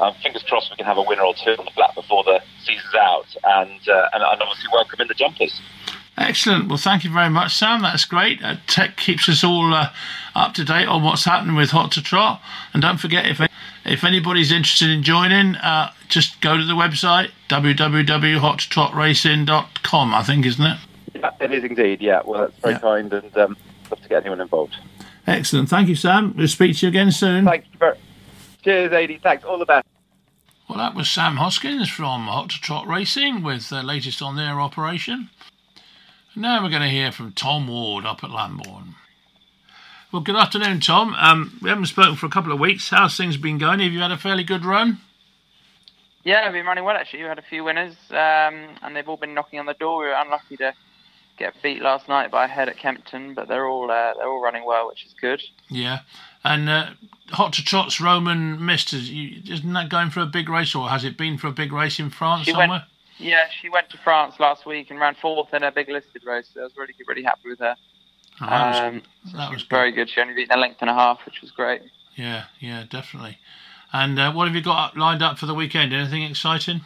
[0.00, 2.40] um, fingers crossed we can have a winner or two on the flat before the
[2.64, 5.60] season's out, and uh, and, and obviously welcome in the jumpers.
[6.18, 6.68] Excellent.
[6.68, 7.80] Well, thank you very much, Sam.
[7.82, 8.42] That's great.
[8.44, 9.90] Uh, tech keeps us all uh,
[10.34, 12.42] up to date on what's happening with Hot to Trot.
[12.74, 13.40] And don't forget, if
[13.86, 20.14] if anybody's interested in joining, uh, just go to the website www.hottotrotracing.com.
[20.14, 20.78] I think, isn't it?
[21.14, 22.00] Yeah, it is indeed.
[22.02, 22.80] Yeah, well, that's very Yeah.
[22.80, 23.56] kind, and um,
[23.90, 24.76] love to get anyone involved.
[25.26, 25.68] Excellent.
[25.68, 26.34] Thank you, Sam.
[26.36, 27.44] We'll speak to you again soon.
[27.44, 27.96] Thank you very.
[28.62, 29.18] Cheers, Adi.
[29.22, 29.44] Thanks.
[29.44, 29.86] All the best.
[30.68, 34.60] Well, that was Sam Hoskins from Hot to Trot Racing with the latest on their
[34.60, 35.30] operation.
[36.36, 38.94] Now we're going to hear from Tom Ward up at Lambourn.
[40.12, 41.14] Well, good afternoon, Tom.
[41.14, 42.90] Um, we haven't spoken for a couple of weeks.
[42.90, 43.80] How's things been going?
[43.80, 44.98] Have you had a fairly good run?
[46.22, 47.22] Yeah, I've been running well actually.
[47.22, 50.00] We had a few winners, um, and they've all been knocking on the door.
[50.00, 50.74] We were unlucky to
[51.38, 54.42] get beat last night by a head at Kempton, but they're all uh, they're all
[54.42, 55.42] running well, which is good.
[55.68, 56.00] Yeah.
[56.42, 56.90] And uh,
[57.32, 61.16] Hot to Trot's Roman Mist, isn't that going for a big race, or has it
[61.18, 62.86] been for a big race in France She went- somewhere?
[63.18, 66.48] Yeah, she went to France last week and ran fourth in a big listed race.
[66.54, 67.76] So I was really really happy with her.
[68.40, 69.02] Oh, that was, Um,
[69.34, 70.08] that was was very good.
[70.08, 71.82] She only beat a length and a half, which was great.
[72.16, 73.36] Yeah, yeah, definitely.
[73.92, 75.92] And uh, what have you got lined up for the weekend?
[75.92, 76.80] Anything exciting?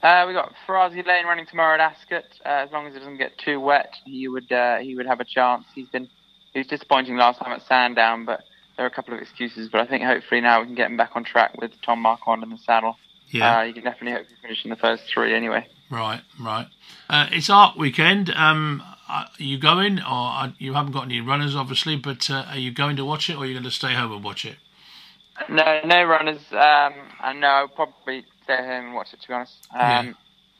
[0.00, 2.24] Uh, we got Farazi Lane running tomorrow at Ascot.
[2.44, 5.18] Uh, as long as it doesn't get too wet, he would uh, he would have
[5.18, 5.64] a chance.
[5.74, 6.08] He's been
[6.52, 8.44] he was disappointing last time at Sandown, but
[8.76, 9.68] there are a couple of excuses.
[9.68, 12.42] But I think hopefully now we can get him back on track with Tom Marquand
[12.42, 12.96] in the saddle.
[13.28, 13.58] Yeah.
[13.58, 15.66] Uh, you can definitely hopefully finish in the first three anyway.
[15.90, 16.66] Right, right.
[17.08, 18.30] Uh, it's Arc weekend.
[18.30, 21.96] Um, are you going, or are, you haven't got any runners, obviously?
[21.96, 24.12] But uh, are you going to watch it, or are you going to stay home
[24.12, 24.56] and watch it?
[25.48, 26.40] No, no runners.
[26.52, 29.20] Um, and no, I'll probably stay home and watch it.
[29.22, 30.12] To be honest, um, Yeah.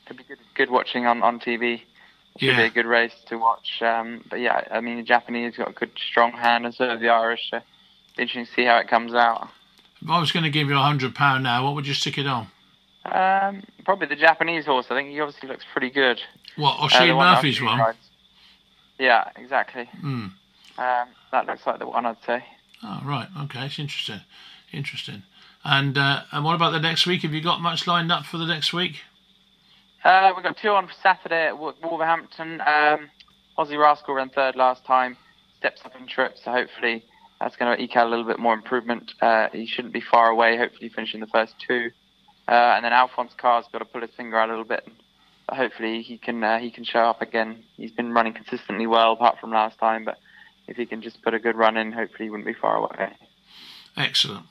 [0.07, 1.83] it'd be good, good watching on on TV.
[2.38, 3.83] Should be Yeah, a good race to watch.
[3.83, 7.01] Um, but yeah, I mean the Japanese got a good strong hand, and so have
[7.01, 7.51] the Irish.
[7.51, 7.64] So be
[8.18, 9.48] interesting to see how it comes out.
[10.01, 12.18] if I was going to give you a hundred pound now, what would you stick
[12.18, 12.48] it on?
[13.05, 14.87] Um, probably the Japanese horse.
[14.90, 16.20] I think he obviously looks pretty good.
[16.57, 17.79] What, Uh, O'Shea one that Murphy's one?
[17.79, 17.96] tried.
[18.98, 19.85] Yeah, exactly.
[20.01, 20.27] Hmm.
[20.79, 22.44] Um, that looks like the one I'd say.
[22.83, 23.29] Oh, right.
[23.44, 24.20] Okay, it's interesting.
[24.72, 25.22] Interesting.
[25.64, 27.22] And uh, and what about the next week?
[27.22, 28.96] Have you got much lined up for the next week?
[30.05, 32.61] Uh, we've got two on for Saturday at Wolverhampton.
[32.61, 33.11] Um,
[33.57, 35.16] Aussie Rascal ran third last time,
[35.59, 37.05] steps up in trip, so hopefully
[37.43, 39.15] that's going to eke out a little bit more improvement.
[39.21, 41.91] Uh, he shouldn't be far away, hopefully finishing the first two.
[42.47, 44.87] Uh, and then Alphonse Carr's got to pull his finger out a little bit.
[45.49, 47.65] But hopefully he can uh, he can show up again.
[47.77, 50.05] He's been running consistently well, apart from last time.
[50.05, 50.19] But
[50.69, 53.13] if he can just put a good run in, hopefully he wouldn't be far away.
[53.97, 54.47] Excellent.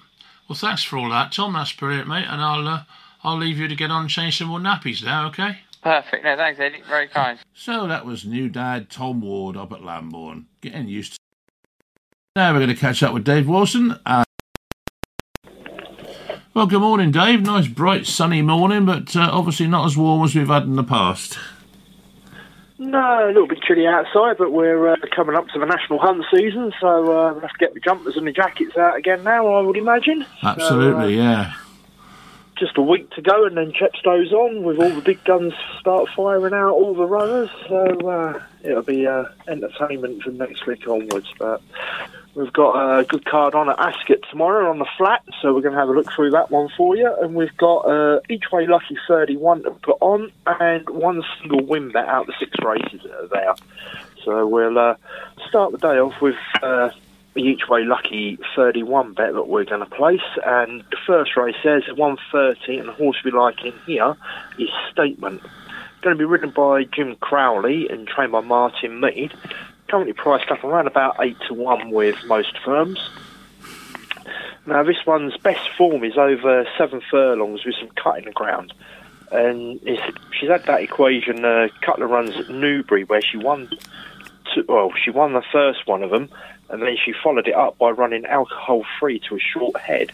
[0.50, 1.54] Well, thanks for all that, Tom.
[1.54, 2.26] That's brilliant, mate.
[2.28, 2.84] And I'll uh,
[3.24, 5.28] I'll leave you to get on and change some more nappies now.
[5.28, 5.60] Okay.
[5.82, 6.26] Perfect.
[6.26, 6.84] No, thanks, Eddie.
[6.88, 7.40] Very kind.
[7.54, 11.21] So that was new dad Tom Ward up at Lambourn, getting used to.
[12.34, 14.00] Now we're going to catch up with Dave Wilson.
[14.06, 14.24] Uh,
[16.54, 17.42] well, good morning, Dave.
[17.42, 20.84] Nice bright sunny morning, but uh, obviously not as warm as we've had in the
[20.86, 21.38] past.
[22.78, 26.24] No, a little bit chilly outside, but we're uh, coming up to the national hunt
[26.34, 29.48] season, so uh, we'll have to get the jumpers and the jackets out again now,
[29.48, 30.26] I would imagine.
[30.42, 31.54] Absolutely, yeah.
[32.58, 35.52] Just a week to go, and then Chepstow's on with all the big guns
[35.82, 40.88] start firing out, all the runners, so uh, it'll be uh, entertainment from next week
[40.88, 41.28] onwards.
[41.38, 41.62] But
[42.34, 45.74] We've got a good card on at Ascot tomorrow on the flat, so we're going
[45.74, 47.14] to have a look through that one for you.
[47.22, 51.92] And we've got uh, each way lucky 31 to put on, and one single win
[51.92, 53.56] bet out of the six races that are there.
[54.24, 54.96] So we'll uh,
[55.50, 56.92] start the day off with uh,
[57.34, 60.22] the each way lucky 31 bet that we're going to place.
[60.46, 64.16] And the first race there's 130, and the horse we like in here
[64.58, 65.42] is Statement.
[66.02, 69.34] Going to be ridden by Jim Crowley and trained by Martyn Meade
[69.92, 73.10] currently priced up around about 8 to 1 with most firms.
[74.66, 78.74] Now, this one's best form is over seven furlongs with some cut in the ground.
[79.34, 79.82] And
[80.40, 83.70] she's had that equation a couple of runs at Newbury where she won,
[84.56, 86.30] two, well, she won the first one of them,
[86.70, 90.14] and then she followed it up by running alcohol free to a short head.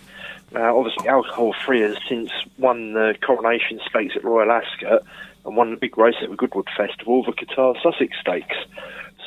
[0.53, 5.03] Now, obviously, alcohol free has since won the coronation stakes at Royal Ascot
[5.45, 8.55] and won the big race at the Goodwood Festival, the Qatar Sussex Stakes.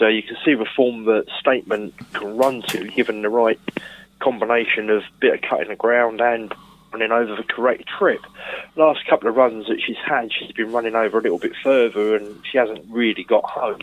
[0.01, 3.61] So you can see the form that Statement can run to, given the right
[4.19, 6.55] combination of bit of cutting the ground and
[6.91, 8.25] running over the correct trip.
[8.77, 12.17] Last couple of runs that she's had, she's been running over a little bit further
[12.17, 13.81] and she hasn't really got home.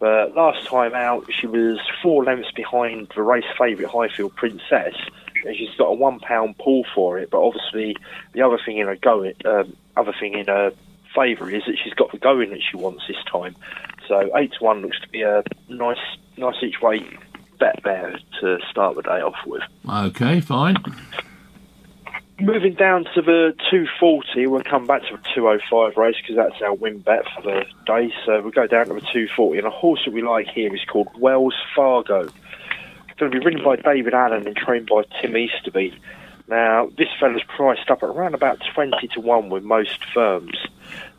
[0.00, 4.96] But last time out, she was four lengths behind the race favourite Highfield Princess,
[5.44, 7.30] and she's got a one pound pull for it.
[7.30, 7.96] But obviously,
[8.32, 10.72] the other thing in her go, um, other thing in her
[11.14, 13.54] favour is that she's got the going that she wants this time.
[14.12, 15.96] So eight to one looks to be a nice,
[16.36, 17.00] nice each way
[17.58, 19.62] bet there to start the day off with.
[19.88, 20.76] Okay, fine.
[22.38, 26.74] Moving down to the 240, we'll come back to the 205 race because that's our
[26.74, 28.12] win bet for the day.
[28.26, 30.84] So we'll go down to the 240, and a horse that we like here is
[30.84, 32.20] called Wells Farhh Go.
[33.08, 35.98] It's going to be ridden by David Allan and trained by Tim Easterby.
[36.48, 40.58] Now, this fella's priced up at around about 20 to 1 with most firms.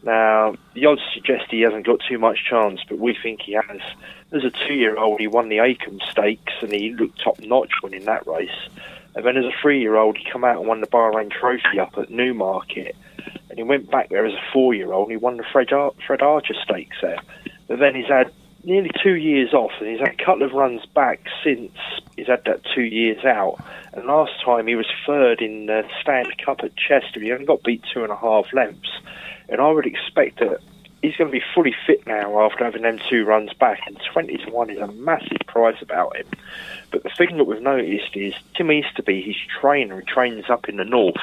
[0.04, 3.82] Now, the odds suggest he hasn't got too much chance, but we think he has.
[4.34, 7.72] As a two year old, he won the Acomb Stakes and he looked top notch
[7.82, 8.49] winning that race.
[9.16, 11.80] And then as a three year old, he came out and won the Bahrain Trophy
[11.80, 12.95] up at Newmarket.
[13.49, 15.72] And he went back there as a four year old and he won the Fred,
[15.72, 17.20] Ar- Fred Archer Stakes there.
[17.68, 18.32] But then he's had
[18.64, 21.72] nearly two years off and he's had a couple of runs back since
[22.16, 23.57] he's had that two years out.
[23.93, 27.20] And last time he was third in the Stand Cup at Chester.
[27.20, 28.89] He only got beat two and a half lengths
[29.49, 30.59] and I would expect that
[31.03, 34.38] he's going to be fully fit now after having them two runs back, and 20
[34.38, 36.26] to 1 is a massive price about him.
[36.91, 40.78] But the thing that we've noticed is Tim Easterby, his trainer, he trains up in
[40.78, 41.22] the north,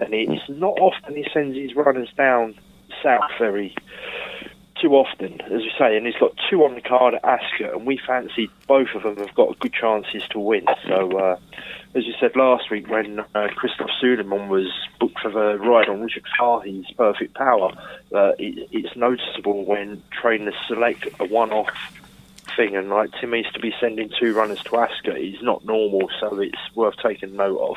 [0.00, 2.54] and it's not often he sends his runners down
[3.02, 3.74] south very
[4.82, 7.86] too often, as we say, and he's got two on the card at Ascot, and
[7.86, 10.66] we fancy both of them have got good chances to win.
[10.86, 11.36] So, uh,
[11.94, 16.00] as you said last week, when uh, Christophe Soumillon was booked for the ride on
[16.00, 17.72] Richard Fahey's Perfect Power,
[18.12, 21.70] uh, it, it's noticeable when trainers select a one-off
[22.56, 26.10] thing, and like Tim needs to be sending two runners to Ascot is not normal,
[26.18, 27.76] so it's worth taking note of.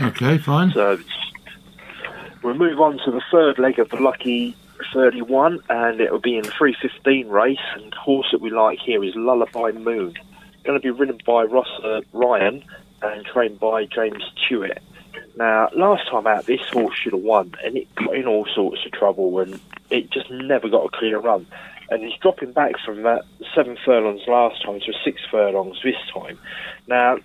[0.00, 0.72] Okay, fine.
[0.72, 0.98] So
[2.42, 4.56] we'll move on to the third leg of the lucky
[4.92, 7.58] 31, and it'll be in 315 race.
[7.74, 10.14] And the horse that we like here is Lullaby Moon.
[10.64, 12.64] Going to be ridden by Ross uh, Ryan
[13.02, 14.78] and trained by James Tuitt.
[15.36, 18.84] Now, last time out, this horse should have won, and it got in all sorts
[18.86, 19.60] of trouble, and
[19.90, 21.46] it just never got a clear run.
[21.90, 26.38] And he's dropping back from that seven furlongs last time to six furlongs this time.
[26.86, 27.18] Now,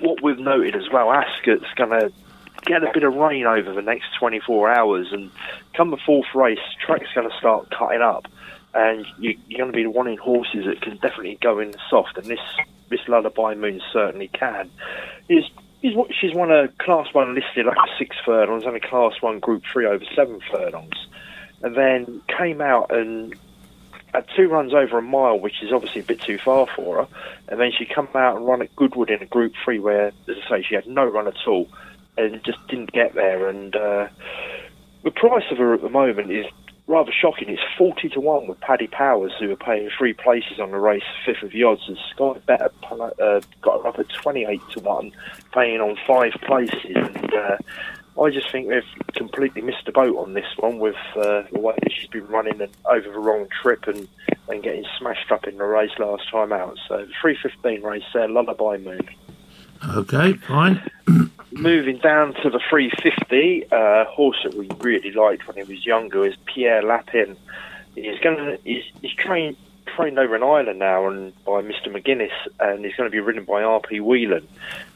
[0.00, 2.12] what we've noted as well, Ascot's going to
[2.66, 5.30] get a bit of rain over the next 24 hours, and
[5.74, 8.26] come the fourth race, track's going to start cutting up,
[8.74, 12.26] and you, are going to be wanting horses that can definitely go in soft, and
[12.26, 12.40] this
[12.88, 14.70] this Lullaby Moon certainly can.
[15.28, 15.44] Is
[15.82, 19.62] she's won a Class One listed like a six furlongs and a Class One Group
[19.72, 21.06] Three over seven furlongs,
[21.62, 23.34] and then came out and
[24.12, 27.08] had two runs over a mile, which is obviously a bit too far for her.
[27.48, 30.36] And then she come out and run at Goodwood in a Group Three, where, as
[30.46, 31.68] I say, she had no run at all
[32.16, 33.48] and just didn't get there.
[33.48, 34.08] And uh,
[35.04, 36.46] the price of her at the moment is
[36.86, 37.48] rather shocking.
[37.48, 41.02] It's 40 to 1 with Paddy Powers, who are paying three places on the race,
[41.24, 41.82] fifth of the odds.
[41.88, 45.12] And Sky Bet uh, got her up at 28 to 1,
[45.52, 46.96] paying on five places.
[46.96, 47.56] And uh,
[48.20, 48.82] I just think they've
[49.14, 52.60] completely missed the boat on this one with uh, the way that she's been running
[52.60, 54.08] and over the wrong trip and,
[54.48, 56.78] and getting smashed up in the race last time out.
[56.88, 59.08] So, the 315 race there, Lullaby Moon.
[59.96, 60.82] Okay, fine.
[61.52, 66.26] Moving down to the 350, uh, horse that we really liked when he was younger
[66.26, 67.36] is Pierre Lapin.
[67.94, 69.56] He's going he's, he's trained
[69.86, 73.44] trained over in Ireland now and by Mr McGuinness, and he's going to be ridden
[73.44, 74.00] by R.P.
[74.00, 74.46] Whelan.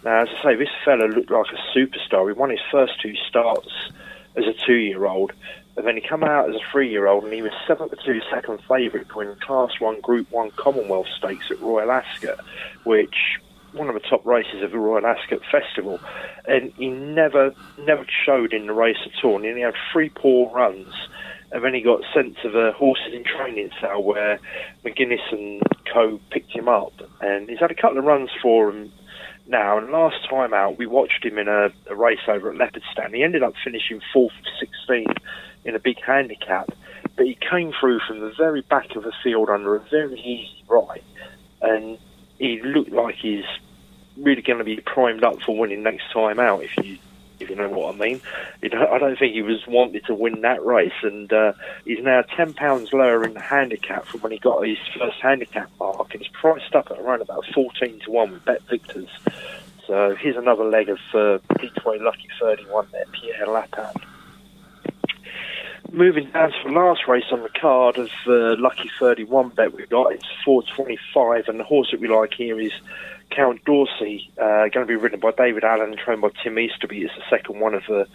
[0.05, 2.29] Now, as I say, this fella looked like a superstar.
[2.29, 3.71] He won his first two starts
[4.37, 5.33] as a two-year-old,
[5.77, 9.09] and then he came out as a three-year-old, and he was seven to second favourite
[9.09, 12.41] to win Class One Group One Commonwealth Stakes at Royal Ascot,
[12.85, 13.39] which
[13.73, 16.01] one of the top races of the Royal Ascot Festival,
[16.47, 19.37] and he never never showed in the race at all.
[19.37, 20.93] And he only had three poor runs,
[21.53, 24.39] and then he got sent to the horses in training cell where
[24.85, 25.63] McGuinness and
[25.93, 28.93] Co picked him up, and he's had a couple of runs for him
[29.47, 29.79] now.
[29.79, 33.15] And last time out, we watched him in a, a race over at Leopardstown.
[33.15, 35.07] He ended up finishing fourth of 16
[35.65, 36.71] in a big handicap,
[37.17, 40.65] but he came through from the very back of the field under a very easy
[40.69, 41.05] right,
[41.61, 41.99] and
[42.41, 43.45] he looked like he's
[44.17, 46.65] really going to be primed up for winning next time out.
[46.65, 46.99] If you
[47.39, 48.21] if you know what I mean,
[48.63, 51.53] I don't think he was wanted to win that race, and uh,
[51.85, 55.71] he's now ten pounds lower in the handicap from when he got his first handicap
[55.79, 59.09] mark, and he's priced up at around about fourteen to one with Bet Victors.
[59.87, 61.39] So here's another leg of uh,
[61.85, 64.01] Way Lucky 31 there, Pierre Lapin
[65.93, 69.75] moving down to the last race on the card of the uh, Lucky 31 bet
[69.75, 72.73] we've got, it's 425, and the horse that we like here is
[73.31, 77.03] Count D'Orsay, uh, going to be ridden by David Allan and trained by Tim Easterby.
[77.03, 78.07] It's the second one of the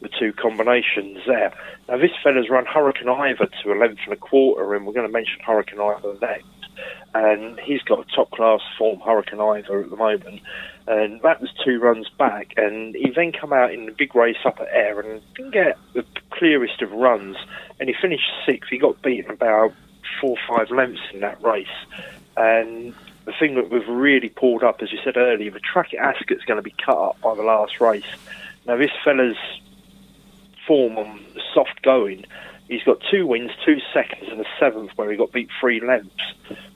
[0.00, 1.52] the two combinations there.
[1.88, 5.08] Now, this fella's run Hurricane Ivor to a length and a quarter, and we're going
[5.08, 6.57] to mention Hurricane Ivor next.
[7.14, 10.40] And he's got a top class form, Hurricane Ivor, at the moment
[10.88, 12.54] and that was two runs back.
[12.56, 15.78] And he then come out in the big race up at Ayr and didn't get
[15.92, 17.36] the clearest of runs,
[17.78, 18.70] and he finished sixth.
[18.70, 19.74] He got beaten about
[20.20, 21.66] four or five lengths in that race,
[22.36, 22.94] and
[23.26, 26.44] the thing that we've really pulled up, as you said earlier, the track at Ascot's
[26.44, 28.06] going to be cut up by the last race.
[28.66, 29.36] Now this fella's
[30.66, 31.20] form on
[31.52, 32.24] soft going
[32.68, 36.34] he's got two wins, two seconds, and a seventh where he got beat three lengths.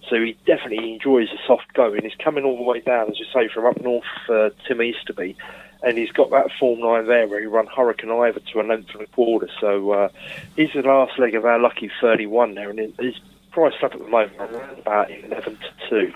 [0.08, 2.02] So he definitely enjoys the soft going.
[2.02, 5.36] He's coming all the way down, as you say, from up north uh, Tim Easterby.
[5.82, 8.90] And he's got that form line there where he run Hurricane Ivor to a length
[8.94, 9.48] and a quarter.
[9.60, 10.08] So uh,
[10.54, 13.18] he's the last leg of our lucky 31 there, and he's
[13.50, 16.12] priced up at the moment around about 11 to 2.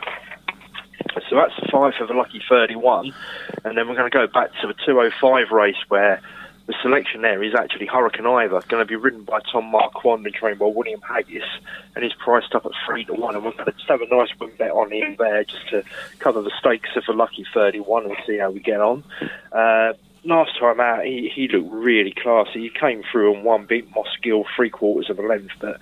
[1.29, 3.13] So that's the five for the lucky 31.
[3.65, 6.21] And then we're going to go back to the 205 race where
[6.67, 10.35] the selection there is actually Hurricane Ivor, going to be ridden by Tom Marquand and
[10.35, 11.47] trained by William Haggas,
[11.95, 13.37] and he's priced up at three to one.
[13.37, 15.85] And we're going to have a nice win bet on him there, just to
[16.19, 19.05] cover the stakes of a lucky thirty-one and see how we get on.
[19.53, 19.93] Uh,
[20.25, 22.63] last time out, he, he looked really classy.
[22.63, 25.81] He came through and won, beat Mossgiel three quarters of a length, but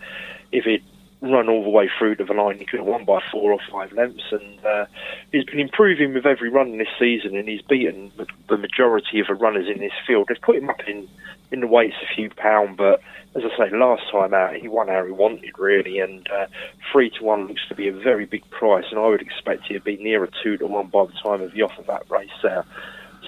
[0.52, 0.82] if it
[1.30, 2.58] run all the way through to the line.
[2.58, 4.86] He could have won by four or five lengths, and uh,
[5.32, 8.12] he's been improving with every run this season, and he's beaten
[8.48, 10.26] the majority of the runners in this field.
[10.28, 11.08] They've put him up in
[11.50, 13.00] in the weights a few pound, but
[13.36, 16.46] as I say, last time out he won how he wanted really, and uh,
[16.90, 19.80] three to one looks to be a very big price, and I would expect to
[19.80, 22.64] be nearer two to one by the time of the off of that race there.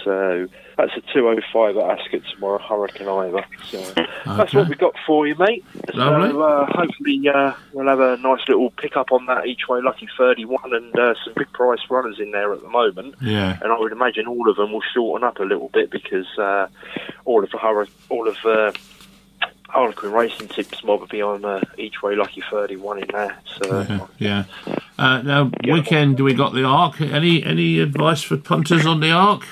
[0.07, 0.47] So
[0.77, 3.45] that's a 205 at Ascot tomorrow, Hurricane Ivor.
[3.69, 4.07] So okay.
[4.25, 5.65] that's what we've got for you, mate.
[5.95, 6.31] Lovely.
[6.31, 9.81] So uh, hopefully uh, we'll have a nice little pick up on that each way
[9.83, 13.17] lucky 31 and uh, some big price runners in there at the moment.
[13.21, 13.59] Yeah.
[13.61, 16.69] And I would imagine all of them will shorten up a little bit because uh,
[17.25, 18.71] all of the hurri- all of uh,
[19.69, 23.37] Harlequin racing tips might be on uh, each way lucky 31 in there.
[23.57, 24.07] So yeah.
[24.19, 24.45] yeah.
[24.97, 27.01] Uh, now weekend, do we got the Arc?
[27.01, 29.45] Any any advice for punters on the Arc?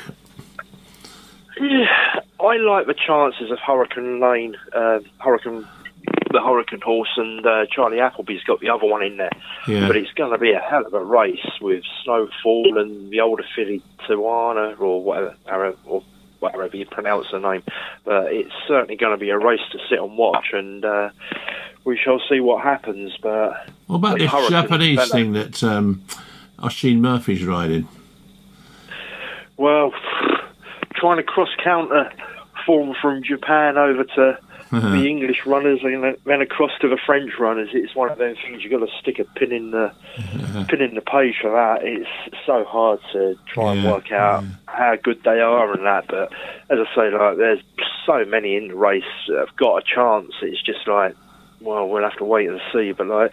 [1.60, 5.66] Yeah, I like the chances of Hurricane Lane, uh, Hurricane,
[6.32, 9.30] the Hurricane Horse, and uh, Charlie Appleby's got the other one in there.
[9.68, 9.86] Yeah.
[9.86, 13.44] But it's going to be a hell of a race with Snowfall and the older
[13.54, 16.02] filly Tawana or whatever, or
[16.40, 17.62] whatever you pronounce the name.
[18.04, 21.10] But it's certainly going to be a race to sit and watch, and uh,
[21.84, 23.16] we shall see what happens.
[23.22, 26.02] But what about this Japanese thing that um,
[26.62, 27.86] Oisin Murphy's riding?
[29.56, 29.92] Well
[30.94, 32.10] trying to cross counter
[32.64, 34.38] form from Japan over to
[34.72, 34.90] uh-huh.
[34.90, 37.70] the English runners and then across to the French runners.
[37.72, 40.64] It's one of those things you've got to stick a pin in the uh-huh.
[40.68, 41.84] pin in the page for that.
[41.84, 42.08] It's
[42.46, 44.50] so hard to try and work out yeah.
[44.66, 46.06] how good they are and that.
[46.08, 46.32] But
[46.70, 47.62] as I say, like there's
[48.06, 50.32] so many in the race that have got a chance.
[50.42, 51.14] It's just like,
[51.60, 52.92] well, we'll have to wait and see.
[52.92, 53.32] But like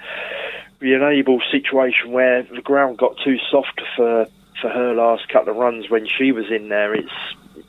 [0.79, 4.27] the enable situation where the ground got too soft for
[4.61, 6.93] for her last couple of runs when she was in there.
[6.93, 7.09] It's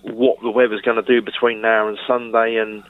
[0.03, 2.83] what the weather's going to do between now and Sunday, and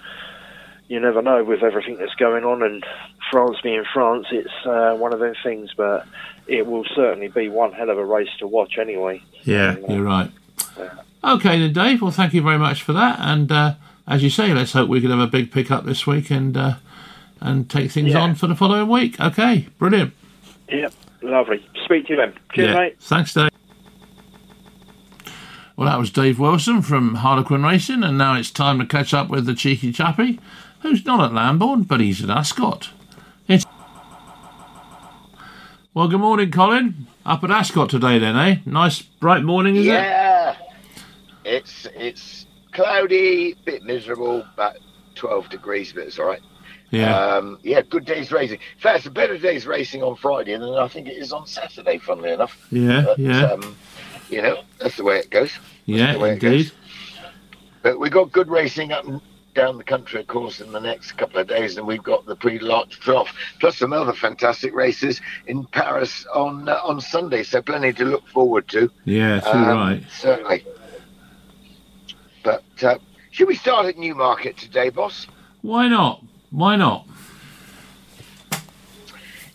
[0.88, 2.62] you never know with everything that's going on.
[2.62, 2.84] And
[3.30, 6.06] France being France, it's uh, one of those things, but
[6.46, 9.22] it will certainly be one hell of a race to watch anyway.
[9.42, 10.30] Yeah, so, uh, you're right.
[10.78, 10.90] Yeah.
[11.24, 12.02] Okay, then, Dave.
[12.02, 13.18] Well, thank you very much for that.
[13.20, 13.74] And uh,
[14.06, 16.74] as you say, let's hope we can have a big pickup this week and uh,
[17.40, 18.20] and take things yeah.
[18.20, 19.20] on for the following week.
[19.20, 20.14] Okay, brilliant.
[20.68, 20.92] Yep,
[21.22, 21.66] lovely.
[21.84, 22.34] Speak to you then.
[22.54, 22.74] Cheers, yeah.
[22.74, 22.96] mate.
[23.00, 23.51] Thanks, Dave.
[25.82, 29.28] Well, that was Dave Wilson from Harlequin Racing, and now it's time to catch up
[29.28, 30.38] with the cheeky chappie,
[30.78, 32.90] who's not at Lambourn, but he's at Ascot.
[33.48, 33.66] It's
[35.92, 37.08] Well, good morning, Colin.
[37.26, 38.58] Up at Ascot today, then, eh?
[38.64, 39.90] Nice bright morning, is it?
[39.90, 40.54] Yeah,
[41.44, 44.76] it's it's cloudy, bit miserable, about
[45.16, 46.42] twelve degrees, but it's all right.
[46.92, 47.18] Yeah.
[47.18, 48.60] Um, yeah, good day's racing.
[48.76, 51.44] In fact, it's a better day's racing on Friday than I think it is on
[51.48, 51.98] Saturday.
[51.98, 52.68] Funnily enough.
[52.70, 53.74] yeah, But, yeah, Um,
[54.32, 55.52] you know, that's the way it goes.
[55.84, 56.64] yeah, way it indeed.
[56.64, 56.72] goes.
[57.82, 59.20] But we've got good racing up and
[59.54, 62.36] down the country, of course, in the next couple of days, and we've got the
[62.62, 63.28] l'Arc Trough,
[63.60, 67.42] plus some other fantastic races in Paris on uh, on Sunday.
[67.42, 68.90] So plenty to look forward to.
[69.04, 70.02] Yeah, Um, right.
[70.18, 70.64] Certainly.
[72.42, 72.98] But uh,
[73.30, 75.26] should we start at Newmarket today, boss?
[75.60, 76.24] Why not?
[76.50, 77.06] Why not?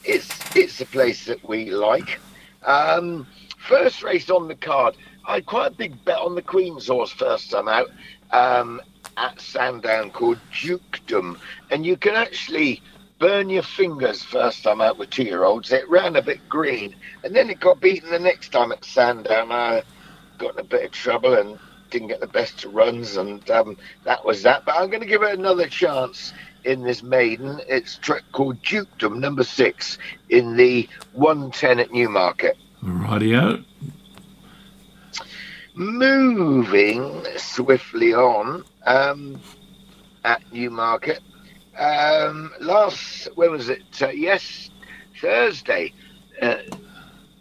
[0.03, 2.19] It's it's a place that we like.
[2.65, 3.25] Um,
[3.67, 4.95] first race on the card.
[5.25, 7.89] I had quite a big bet on the Queen's horse first time out
[8.31, 8.81] um,
[9.17, 11.37] at Sandown called Dukedom,
[11.69, 12.81] and you can actually
[13.19, 15.71] burn your fingers first time out with two-year-olds.
[15.71, 19.51] It ran a bit green, and then it got beaten the next time at Sandown.
[19.51, 19.83] I
[20.37, 21.59] got in a bit of trouble and
[21.89, 24.63] didn't get the best of runs, and um, that was that.
[24.65, 26.31] But I'm going to give it another chance
[26.63, 27.59] in this maiden.
[27.67, 27.99] It's
[28.31, 29.97] called Dukedom, number six,
[30.29, 32.57] in the 110 at Newmarket.
[32.81, 33.63] Radio.
[35.75, 39.39] Moving swiftly on um,
[40.23, 41.21] at Newmarket.
[41.77, 43.83] Um, last, when was it?
[44.01, 44.69] Uh, yes,
[45.21, 45.93] Thursday.
[46.41, 46.57] Uh,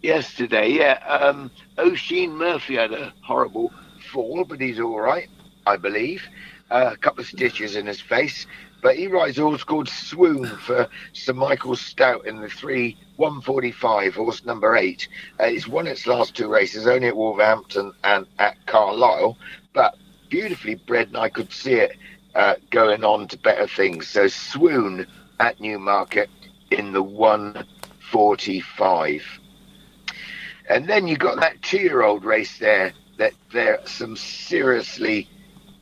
[0.03, 0.99] yesterday, yeah.
[1.07, 3.73] Um, Oisin Murphy had a horrible
[4.11, 5.29] fall, but he's all right,
[5.67, 6.23] I believe.
[6.71, 8.47] Uh, a couple of stitches in his face.
[8.83, 14.15] But he rides a horse called Swoon for Sir Michael Stoute in the three 145,
[14.15, 15.09] horse number eight.
[15.41, 19.39] Uh, it's won its last two races, only at Wolverhampton and at Carlisle,
[19.73, 19.97] but
[20.29, 21.97] beautifully bred, and I could see it
[22.35, 24.09] uh, going on to better things.
[24.09, 25.07] So Swoon
[25.41, 26.31] at Newmarket
[26.71, 29.41] in the 145.
[30.69, 32.93] And then you got that two-year-old race there.
[33.19, 35.31] That there's some seriously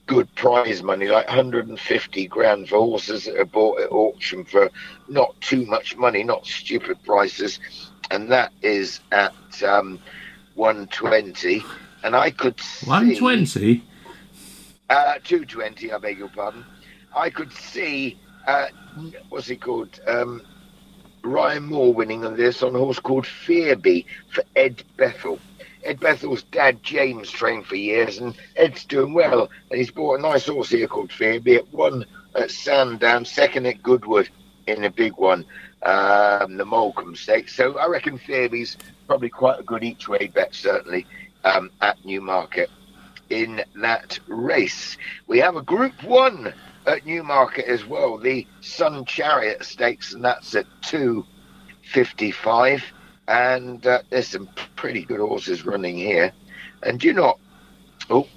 [0.06, 4.70] good prize money, like 150 grand for horses that are bought at auction for
[5.08, 7.58] not too much money, not stupid prices,
[8.10, 9.98] and that is at um,
[10.54, 11.62] 120.
[12.02, 13.82] And I could see 120?
[14.90, 16.64] uh, 220, I beg your pardon.
[17.16, 18.66] I could see, uh,
[19.30, 20.00] what's he called?
[20.06, 20.42] Um,
[21.22, 25.38] Ryan Moore winning on this on a horse called Fearby for Ed Bethell.
[25.84, 29.50] Ed Bethell's dad, James, trained for years, and Ed's doing well.
[29.70, 33.82] And he's bought a nice horse here called Fearby at one at Sandown, second at
[33.82, 34.28] Goodwood
[34.66, 35.44] in a big one,
[35.82, 37.54] um, the Malcolm Stakes.
[37.54, 38.76] So I reckon Fearby's
[39.06, 41.06] probably quite a good each way bet, certainly,
[41.44, 42.70] um, at Newmarket
[43.30, 44.96] in that race.
[45.26, 46.52] We have a Group 1
[46.86, 52.82] at Newmarket as well, the Sun Chariot Stakes, and that's at 2.55.
[53.26, 56.32] And uh, there's some pretty good horses running here.
[56.82, 57.38] And do you know,
[58.10, 58.28] oh,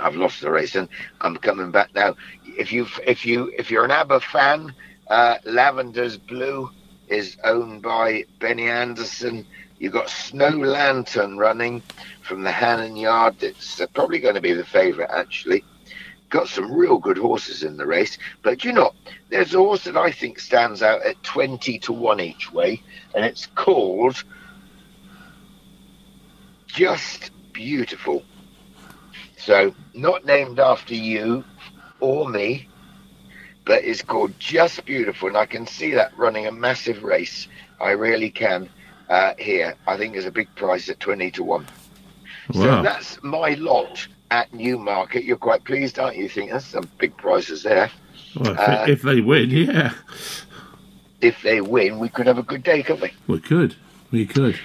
[0.00, 0.88] I've lost the race, and
[1.20, 2.16] I'm coming back now.
[2.44, 4.74] If you if you if you're an ABBA fan,
[5.08, 6.70] uh, Lavender's Blue
[7.08, 9.46] is owned by Benny Andersson.
[9.78, 11.82] You've got Snow Lantern running
[12.22, 13.42] from the Hannon Yard.
[13.42, 15.64] It's uh, probably going to be the favourite, actually.
[16.32, 18.16] Got some real good horses in the race.
[18.40, 18.94] But you know,
[19.28, 22.82] there's a horse that I think stands out at 20 to 1 each way,
[23.14, 24.24] and it's called
[26.66, 28.22] Just Beautiful.
[29.36, 31.44] So, not named after you
[32.00, 32.66] or me,
[33.66, 37.46] but it's called Just Beautiful, and I can see that running a massive race.
[37.78, 38.70] I really can
[39.10, 39.74] uh, here.
[39.86, 41.66] I think there's a big price at 20 to 1.
[42.54, 45.24] So that's my lot at Newmarket.
[45.24, 46.22] You're quite pleased, aren't you?
[46.22, 47.90] You think that's some big prices there.
[48.34, 49.92] Well, if, Uh, if they win, yeah.
[51.20, 53.12] If they win, we could have a good day, couldn't we?
[53.34, 53.76] We could.
[54.10, 54.58] We could.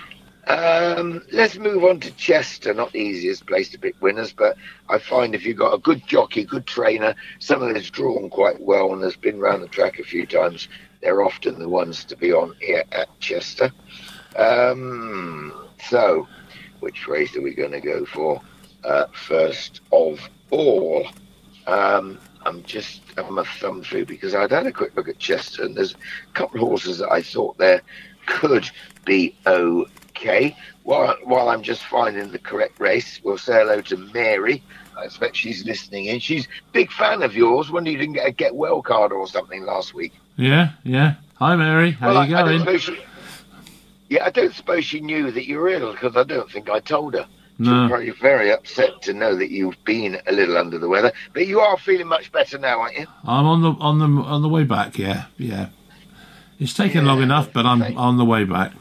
[0.47, 2.73] Um, let's move on to Chester.
[2.73, 4.55] Not the easiest place to pick winners, but
[4.87, 8.93] I find if you've got a good jockey, good trainer, someone that's drawn quite well
[8.93, 10.69] and has been round the track a few times,
[11.01, 13.69] they're often the ones to be on here at Chester.
[14.37, 15.53] Um,
[15.89, 16.25] so,
[16.79, 18.41] which race are we going to go for
[18.83, 20.19] uh, first of
[20.51, 21.07] all?
[21.65, 25.63] Um, I'm just having my thumb through because I'd had a quick look at Chester
[25.63, 27.81] and there's a couple of horses that I thought there
[28.25, 28.69] could
[29.05, 30.55] be okay.
[30.83, 34.63] While, while I'm just finding the correct race, we'll say hello to Mary.
[34.97, 36.19] I expect she's listening in.
[36.19, 37.69] She's a big fan of yours.
[37.69, 40.13] When you didn't get a get well card or something last week.
[40.37, 41.15] Yeah, yeah.
[41.35, 41.91] Hi, Mary.
[41.91, 42.63] How well, you I, I going?
[42.63, 42.97] don't she,
[44.09, 46.79] yeah, I don't suppose she knew that you were ill because I don't think I
[46.79, 47.27] told her.
[47.59, 47.87] No.
[47.87, 51.59] probably very upset to know that you've been a little under the weather, but you
[51.59, 53.07] are feeling much better now, aren't you?
[53.23, 54.97] I'm on the on the on the way back.
[54.97, 55.69] Yeah, yeah.
[56.59, 57.95] It's taken long enough, but I'm okay.
[57.95, 58.73] on the way back.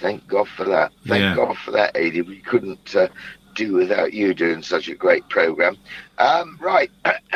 [0.00, 0.92] Thank God for that.
[1.06, 1.34] Thank Yeah.
[1.34, 2.20] God for that, Adi.
[2.22, 3.08] We couldn't uh,
[3.54, 5.76] do without you doing such a great program.
[6.18, 6.90] Um, right,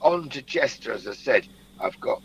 [0.00, 0.92] on to Chester.
[0.92, 1.46] As I said,
[1.78, 2.22] I've got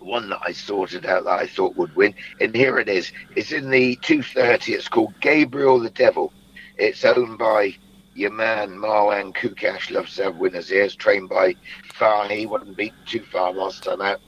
[0.00, 3.12] one that I sorted out that I thought would win, and here it is.
[3.34, 4.72] It's in the 230.
[4.72, 6.32] It's called Gabriel the Devil.
[6.76, 7.74] It's owned by
[8.14, 9.90] your man Marwan Koukash.
[9.90, 10.84] Loves to have winners here.
[10.84, 11.56] It's trained by
[11.94, 12.28] Far.
[12.28, 14.20] He wasn't beaten too far last time out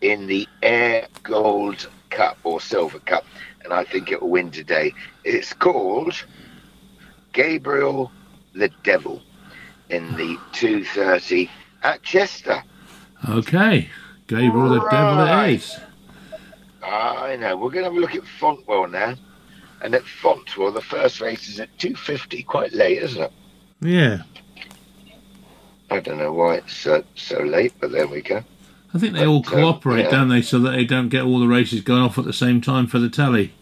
[0.00, 3.24] in the Ayr Gold Cup or Silver Cup,
[3.64, 4.94] and I think it will win today.
[5.24, 6.24] It's called
[7.32, 8.10] Gabriel
[8.54, 9.22] the Devil
[9.90, 11.50] in the 230
[11.82, 12.62] at Chester.
[13.28, 13.88] Okay.
[14.28, 15.50] Gabriel the devil Right.
[15.50, 15.78] it is.
[16.82, 17.56] I know.
[17.56, 19.14] We're going to have a look at Fontwell now.
[19.82, 23.32] And at Fontwell, the first race is at 2.50, quite late, isn't it?
[23.80, 24.22] Yeah.
[25.90, 28.42] I don't know why it's uh, so late, but there we go.
[28.94, 30.10] I think they all But, um, cooperate, yeah.
[30.10, 32.60] don't they, so that they don't get all the races going off at the same
[32.60, 33.52] time for the telly.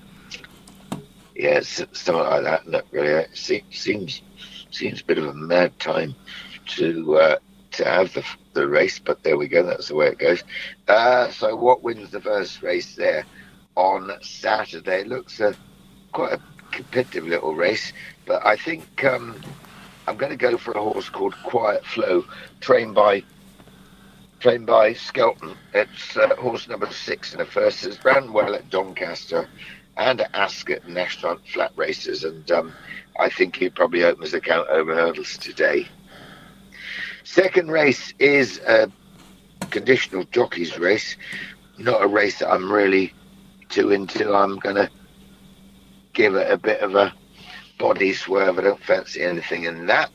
[1.34, 2.66] Yeah, something like that.
[2.68, 3.08] Not really.
[3.08, 4.22] It seems
[4.70, 6.14] seems a bit of a mad time
[6.66, 7.36] to uh,
[7.76, 8.24] to have the
[8.54, 9.62] the race, but there we go.
[9.62, 10.42] That's the way it goes.
[10.88, 13.24] Uh, so, what wins the first race there
[13.74, 15.04] on Saturday?
[15.04, 15.54] Looks a
[16.12, 16.40] quite a
[16.72, 17.92] competitive little race,
[18.26, 19.40] but I think um,
[20.06, 22.24] I'm going to go for a horse called Quiet Flow,
[22.60, 23.22] trained by
[24.40, 25.56] trained by Skelton.
[25.74, 27.84] It's uh, horse number six in the first.
[27.86, 29.48] It's ran well at Doncaster
[29.96, 32.72] and at Ascot and National Flat Races, and um,
[33.18, 35.88] I think he probably opens the count over hurdles today.
[37.26, 38.88] Second race is a
[39.70, 41.16] conditional jockeys race,
[41.76, 43.12] not a race that I'm really
[43.68, 44.32] too into.
[44.32, 44.88] I'm going to
[46.12, 47.12] give it a bit of a
[47.80, 48.60] body swerve.
[48.60, 50.10] I don't fancy anything in that.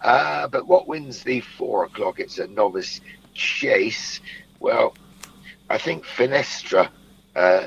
[0.00, 2.20] Uh, but what wins the four o'clock?
[2.20, 3.00] It's a novice
[3.34, 4.20] chase.
[4.60, 4.94] Well,
[5.68, 6.88] I think Finestra,
[7.34, 7.66] uh,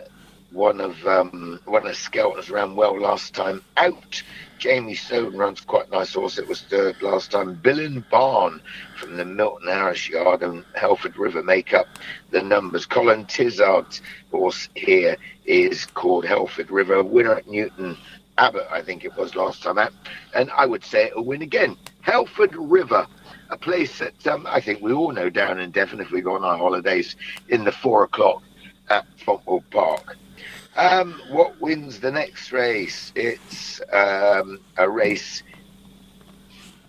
[0.52, 4.24] one of um, one of Skelton's ran well last time out.
[4.58, 6.40] Jamie Snowden runs quite nice horse.
[6.40, 7.54] It was third last time.
[7.56, 8.60] Billin Barn
[9.00, 11.88] from the Milton Harris Yard and Helford River make up
[12.32, 12.86] the numbers.
[12.86, 17.04] Colin Tizzard's horse here is called Helford River.
[17.04, 17.98] Winner at Newton
[18.40, 19.94] Abbot, I think it was last time out.
[20.34, 21.78] And I would say it'll win again.
[22.02, 23.06] Helford River,
[23.50, 26.36] a place that um, I think we all know down in Devon if we go
[26.36, 27.16] on our holidays
[27.50, 28.42] in the four o'clock
[28.90, 30.18] at Fontwell Park.
[30.78, 33.12] Um, what wins the next race?
[33.16, 35.42] It's um, a race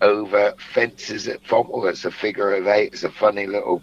[0.01, 1.89] over fences at Fontwell.
[1.89, 2.93] It's a figure of eight.
[2.93, 3.81] It's a funny little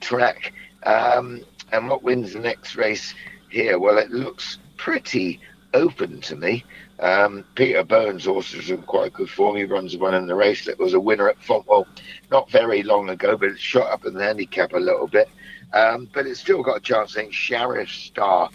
[0.00, 0.52] track.
[0.82, 1.40] Um,
[1.72, 3.14] and what wins the next race
[3.48, 3.78] here?
[3.78, 5.40] Well, it looks pretty
[5.72, 6.62] open to me.
[7.00, 9.56] Um, Peter Burns also is in quite good form.
[9.56, 11.86] He runs one in the race that was a winner at Fontwell
[12.30, 15.30] not very long ago, but it shot up in the handicap a little bit.
[15.72, 17.16] Um, but it's still got a chance.
[17.16, 18.50] I think Sheriff Star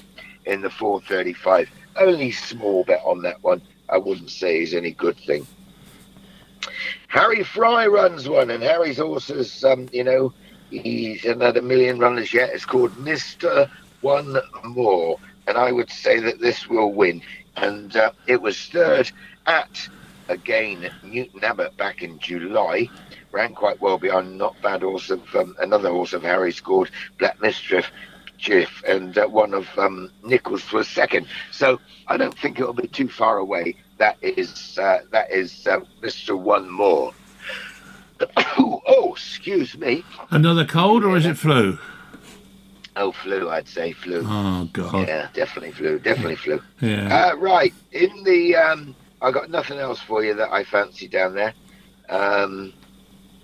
[0.51, 1.69] in the 435.
[1.95, 3.61] Only small bet on that one.
[3.89, 5.47] I wouldn't say is any good thing.
[7.07, 10.33] Harry Fry runs one, and Harry's horses, um, you know,
[10.69, 12.51] he's another million runners yet.
[12.53, 13.69] It's called Mister
[14.01, 17.21] One More, and I would say that this will win.
[17.57, 19.11] And uh, it was third
[19.47, 19.89] at
[20.29, 22.89] again Newton Abbot back in July.
[23.31, 27.41] Ran quite well behind not bad horse of um, another horse of Harry's called Black
[27.41, 27.91] Mischief.
[28.41, 31.27] Jiff, and uh, one of um, Nicholls was second.
[31.51, 33.75] So I don't think it'll be too far away.
[33.99, 36.37] That is uh, that is uh, Mr.
[36.37, 37.13] One More.
[38.37, 40.03] oh, oh, excuse me.
[40.31, 41.77] Another cold, or is it flu?
[42.97, 43.49] Oh, flu.
[43.49, 44.23] I'd say flu.
[44.25, 45.07] Oh, God.
[45.07, 45.99] Yeah, definitely flu.
[45.99, 46.61] Definitely flu.
[46.81, 47.31] Yeah.
[47.31, 48.55] Uh, right in the.
[48.55, 51.53] Um, I got nothing else for you that I fancy down there.
[52.09, 52.73] Um,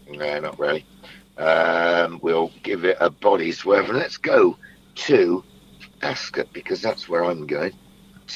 [0.09, 0.85] no, not really.
[1.37, 4.57] Um, we'll give it a body swerve and let's go
[4.97, 5.43] to
[6.01, 7.73] Ascot because that's where I'm going.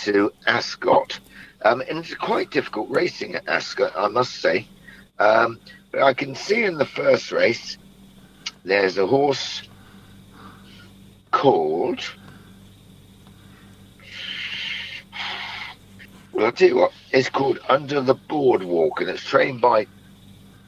[0.03, 1.19] To Ascot.
[1.63, 4.67] Um, and it's quite difficult racing at Ascot, I must say.
[5.19, 5.59] Um,
[5.91, 7.77] but I can see in the first race
[8.63, 9.63] there's a horse
[11.31, 12.01] called.
[16.31, 19.87] Well, I'll tell you what, it's called Under the Boardwalk and it's trained by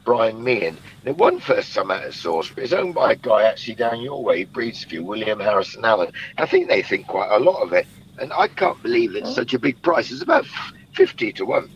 [0.03, 0.77] Brian Meehan.
[1.01, 2.65] And it won first time out at Salisbury.
[2.65, 6.11] It's owned by a guy actually down your way, breeds for you, William Harrison Allen.
[6.37, 7.87] I think they think quite a lot of it.
[8.19, 10.11] And I can't believe it's such a big price.
[10.11, 10.45] It's about
[10.93, 11.69] 50 to 1.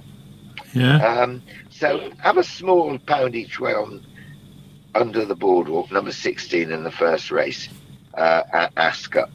[0.73, 0.97] Yeah.
[0.97, 4.05] Um, so have a small pound each way on
[4.93, 7.69] Under the Boardwalk, number 16 in the first race
[8.13, 9.30] uh, at Ascot.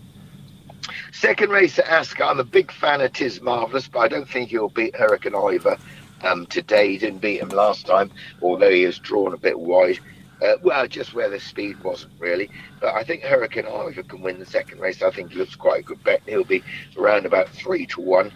[1.12, 4.50] Second race at Ascot, I'm a big fan of Tis Marvellous, but I don't think
[4.50, 5.78] he'll beat Hurricane Ivor
[6.22, 6.92] um, today.
[6.92, 8.10] He didn't beat him last time,
[8.40, 9.98] although he was drawn a bit wide.
[10.42, 12.50] Uh, well, just where the speed wasn't really.
[12.80, 15.00] But I think Hurricane Ivor can win the second race.
[15.00, 16.20] I think he looks quite a good bet.
[16.26, 16.64] He'll be
[16.98, 18.32] around about three to one.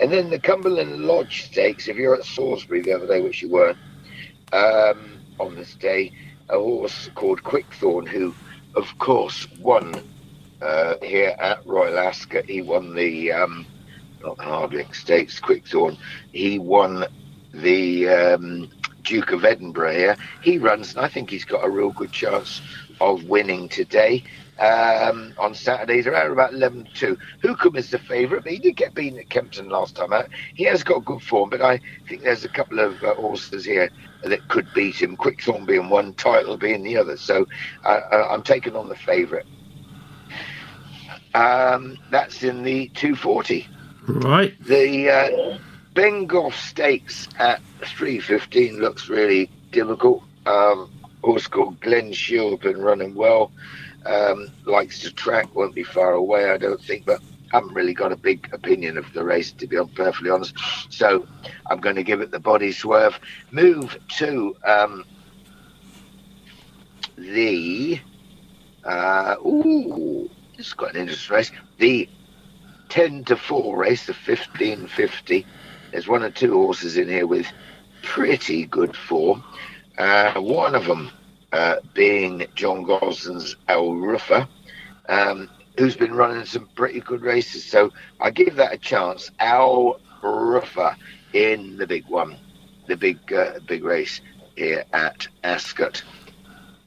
[0.00, 3.50] And then the Cumberland Lodge Stakes, if you're at Salisbury the other day, which you
[3.50, 3.76] weren't,
[4.54, 6.12] um, on this day,
[6.48, 8.34] a horse called Quickthorn, who,
[8.74, 9.94] of course, won
[10.62, 12.46] uh, here at Royal Ascot.
[12.46, 13.66] He won the, um,
[14.22, 15.98] not the Hardwicke Stakes, Quickthorn.
[16.32, 17.06] He won
[17.52, 18.70] the um,
[19.02, 20.16] Duke of Edinburgh here.
[20.42, 22.60] He runs, and I think he's got a real good chance
[23.00, 24.24] of winning today.
[24.58, 27.18] Um, on Saturdays around about 11 to 2.
[27.42, 30.28] Hukum is the favourite, but he did get beaten at Kempton last time out.
[30.54, 33.88] He has got good form, but I think there's a couple of uh, horses here
[34.22, 35.16] that could beat him.
[35.16, 37.16] Quickthorn being one, Title being the other.
[37.16, 37.46] So
[37.86, 39.46] uh, uh I'm taking on the favourite.
[41.32, 43.66] Um, that's in the 240.
[44.08, 44.62] Right.
[44.62, 45.58] The uh,
[46.00, 50.22] Bengough Stakes at 315 looks really difficult.
[50.46, 50.90] Um,
[51.22, 53.52] horse called Glen Shiel been running well.
[54.06, 57.20] Um, likes to track, won't be far away, I don't think, but
[57.52, 60.54] haven't really got a big opinion of the race, to be perfectly honest.
[60.88, 61.26] So
[61.66, 63.20] I'm going to give it the body swerve.
[63.50, 65.04] Move to um,
[67.18, 68.00] the.
[68.84, 71.52] Uh, ooh, it's quite an interesting race.
[71.76, 72.08] The
[72.88, 75.44] 10 to 4 race, the 1550.
[75.90, 77.46] There's one or two horses in here with
[78.02, 79.44] pretty good form.
[79.98, 81.10] Uh, one of them
[81.52, 84.48] uh, being John Gosden's Al Rufaa,
[85.08, 87.64] um, who's been running some pretty good races.
[87.64, 89.30] So I give that a chance.
[89.40, 90.96] Al Rufaa
[91.32, 92.36] in the big one,
[92.86, 94.20] the big uh, big race
[94.56, 96.02] here at Ascot.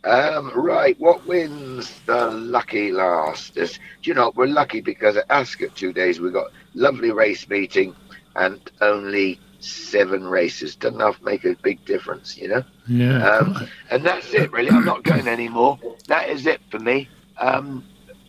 [0.05, 3.53] Um, right, what wins the lucky last?
[3.53, 3.67] Do
[4.01, 7.95] you know, we're lucky because at Ascot two days we got lovely race meeting
[8.35, 10.75] and only seven races.
[10.75, 12.63] Doesn't have to make a big difference, you know?
[12.87, 13.25] Yeah.
[13.25, 14.69] Um, and that's it, really.
[14.69, 15.79] I'm not going anymore.
[16.07, 17.07] That is it for me.
[17.37, 17.85] Um,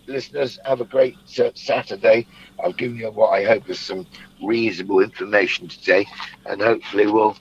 [0.07, 2.27] listeners, have a great uh, Saturday.
[2.65, 4.07] I've given you what I hope is some
[4.43, 6.07] reasonable information today,
[6.47, 7.37] and hopefully we'll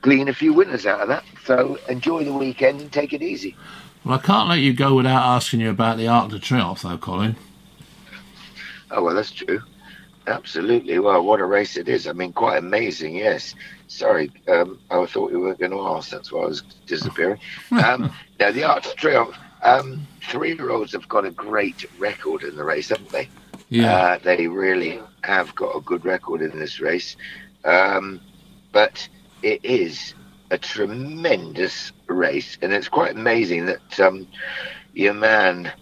[0.00, 1.24] glean a few winners out of that.
[1.44, 3.56] So enjoy the weekend and take it easy.
[4.04, 6.98] Well, I can't let you go without asking you about the Arc de Triomphe, though,
[6.98, 7.36] Colin.
[8.90, 9.62] Oh, well, that's true.
[10.26, 10.98] Absolutely.
[10.98, 12.06] Well, what a race it is.
[12.06, 13.54] I mean, quite amazing, yes.
[13.88, 16.10] Sorry, um, I thought you weren't going to ask.
[16.10, 17.40] That's why I was disappearing.
[17.72, 22.42] Um, now, the Arc de Triomphe, um, three year olds have got a great record
[22.42, 23.28] in the race, haven't they?
[23.68, 23.92] Yeah.
[23.92, 27.16] Uh, they really have got a good record in this race.
[27.64, 28.20] Um,
[28.72, 29.08] but
[29.42, 30.14] it is
[30.50, 34.26] a tremendous race, and it's quite amazing that um,
[34.92, 35.72] your man,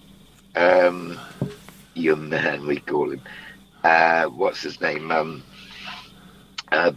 [0.57, 1.19] um,
[1.95, 3.21] your man, we call him,
[3.85, 5.43] uh, what's his name, um,
[6.73, 6.93] uh,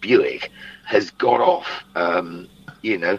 [0.00, 0.50] Buick,
[0.84, 1.66] has got off.
[1.94, 2.48] Um,
[2.82, 3.18] you know,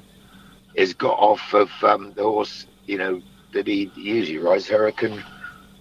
[0.78, 2.66] has got off of um, the horse.
[2.86, 3.22] You know
[3.54, 5.24] that he usually rides, Hurricane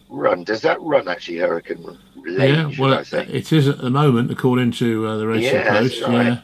[0.08, 0.44] Run.
[0.44, 2.54] Does that run actually Hurricane Lane?
[2.54, 6.02] yeah, well, it is at the moment, according to uh, the Racing Yeah, Post.
[6.02, 6.26] right.
[6.26, 6.38] Yeah.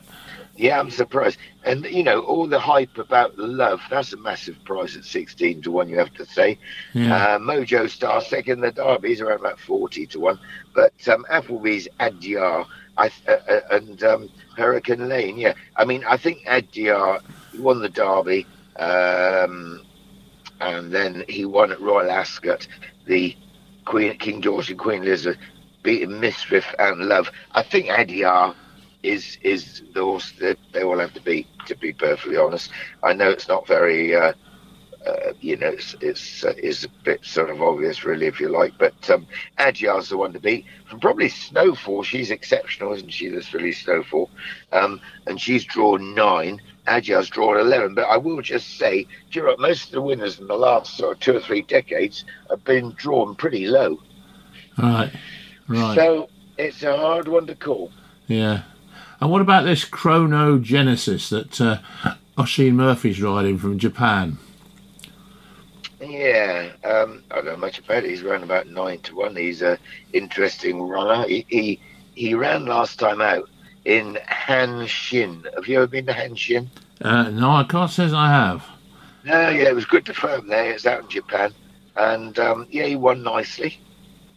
[0.56, 1.38] Yeah, I'm surprised.
[1.64, 5.70] And you know, all the hype about love, that's a massive price at 16 to
[5.70, 6.58] 1, you have to say.
[6.92, 7.16] Yeah.
[7.16, 10.38] Uh, Mojo Star second, the Derby's around about 40 to 1.
[10.74, 15.54] But um, Appleby's Adayar I, uh, uh, and um, Hurricane Lane, yeah.
[15.76, 17.20] I mean, I think Adayar
[17.58, 18.46] won the Derby,
[18.76, 19.84] um,
[20.60, 22.66] and then he won at Royal Ascot,
[23.06, 23.36] the
[23.84, 25.38] Queen, King George and Queen Elizabeth,
[25.82, 27.30] beating Mishriff and Love.
[27.52, 28.54] I think Adayar
[29.04, 31.46] is is the horse that they all have to beat.
[31.66, 32.70] To be perfectly honest,
[33.02, 34.32] I know it's not very, uh,
[35.06, 38.48] uh, you know, it's it's uh, is a bit sort of obvious, really, if you
[38.48, 38.72] like.
[38.78, 39.26] But um,
[39.58, 40.64] Adayar's the one to beat.
[40.86, 43.28] From probably Snowfall, she's exceptional, isn't she?
[43.28, 44.30] This really Snowfall,
[44.72, 46.60] um, and she's drawn nine.
[46.86, 47.94] Adayar's drawn eleven.
[47.94, 50.96] But I will just say, do you know, most of the winners in the last
[50.96, 54.00] sort of two or three decades have been drawn pretty low.
[54.78, 55.12] Right.
[55.66, 55.94] Right.
[55.94, 56.28] So
[56.58, 57.90] it's a hard one to call.
[58.26, 58.62] yeah.
[59.20, 61.78] And what about this Chrono Genesis that uh,
[62.38, 64.38] Oisin Murphy's riding from Japan?
[66.00, 68.10] Yeah, um, I don't know much about it.
[68.10, 69.36] He's around about nine to one.
[69.36, 69.78] He's an
[70.12, 71.26] interesting runner.
[71.26, 71.80] He he,
[72.14, 73.48] he ran last time out
[73.84, 75.46] in Hanshin.
[75.54, 76.68] Have you ever been to Hanshin?
[77.00, 78.64] Uh, no, I can't say I have.
[79.24, 80.72] No, yeah, it was good to firm there.
[80.72, 81.54] It's out in Japan,
[81.96, 83.80] and um, yeah, he won nicely.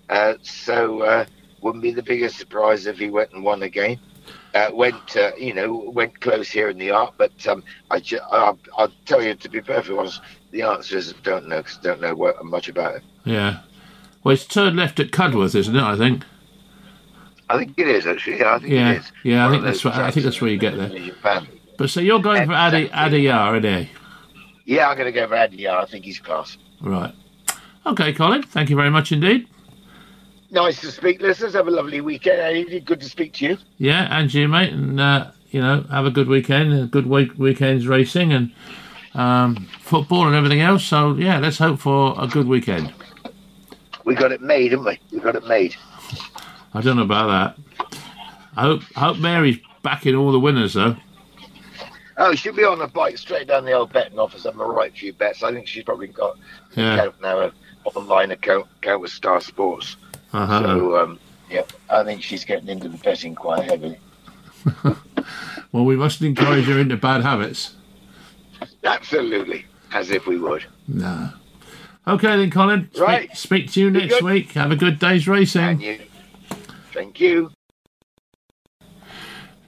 [0.09, 1.25] Uh, so uh,
[1.61, 3.99] wouldn't be the biggest surprise if he went and won again.
[4.55, 8.19] Uh, went, uh, you know, went close here in the Arc, but um, I ju-
[8.31, 10.21] I'll, I'll tell you to be perfectly honest,
[10.51, 13.03] the answer is I don't know 'cause I don't know what, much about it.
[13.25, 13.59] Yeah.
[14.23, 15.81] Well, it's turned left at Cudworth, isn't it?
[15.83, 16.23] I think.
[17.49, 18.39] I think it is actually.
[18.39, 19.11] Yeah, I think Yeah, it is.
[19.23, 20.89] yeah, I think that's what- I think that's where you get there.
[20.89, 21.47] Japan.
[21.77, 23.87] But so you're going for Adi Adayar, are you?
[24.65, 25.57] Yeah, I'm going to go for Andy.
[25.57, 26.57] Yeah, I think he's class.
[26.81, 27.13] Right.
[27.85, 28.43] Okay, Colin.
[28.43, 29.47] Thank you very much indeed.
[30.49, 31.53] Nice to speak, listeners.
[31.53, 32.79] Have a lovely weekend, Andy.
[32.79, 33.57] Good to speak to you.
[33.77, 37.31] Yeah, and you, mate, and uh, you know, have a good weekend, a good week
[37.37, 38.51] weekends racing and
[39.13, 40.85] um, football and everything else.
[40.85, 42.93] So yeah, let's hope for a good weekend.
[44.05, 44.99] We got it made, haven't we?
[45.11, 45.75] We got it made.
[46.73, 47.87] I don't know about that.
[48.55, 50.95] I hope I hope Mary's backing all the winners though.
[52.19, 54.45] Oh, she'll be on the bike straight down the old betting office.
[54.45, 55.43] I'm a right few bets.
[55.43, 56.37] I think she's probably got
[56.73, 56.95] Yeah.
[56.95, 57.51] account now, an
[57.95, 59.97] online account, account with Star Sports.
[60.34, 60.61] Uh-huh.
[60.63, 61.19] So, um,
[61.49, 63.97] yeah, I think she's getting into the betting quite heavily.
[65.73, 67.75] Well, we mustn't encourage her into bad habits.
[68.86, 70.65] Absolutely, as if we would.
[70.88, 71.30] No.
[72.07, 72.88] Okay then, Colin.
[72.93, 73.38] Speak, Right.
[73.38, 74.23] Speak to you Be next good.
[74.23, 74.53] week.
[74.53, 75.61] Have a good day's racing.
[75.61, 75.99] And you.
[76.93, 77.51] Thank you.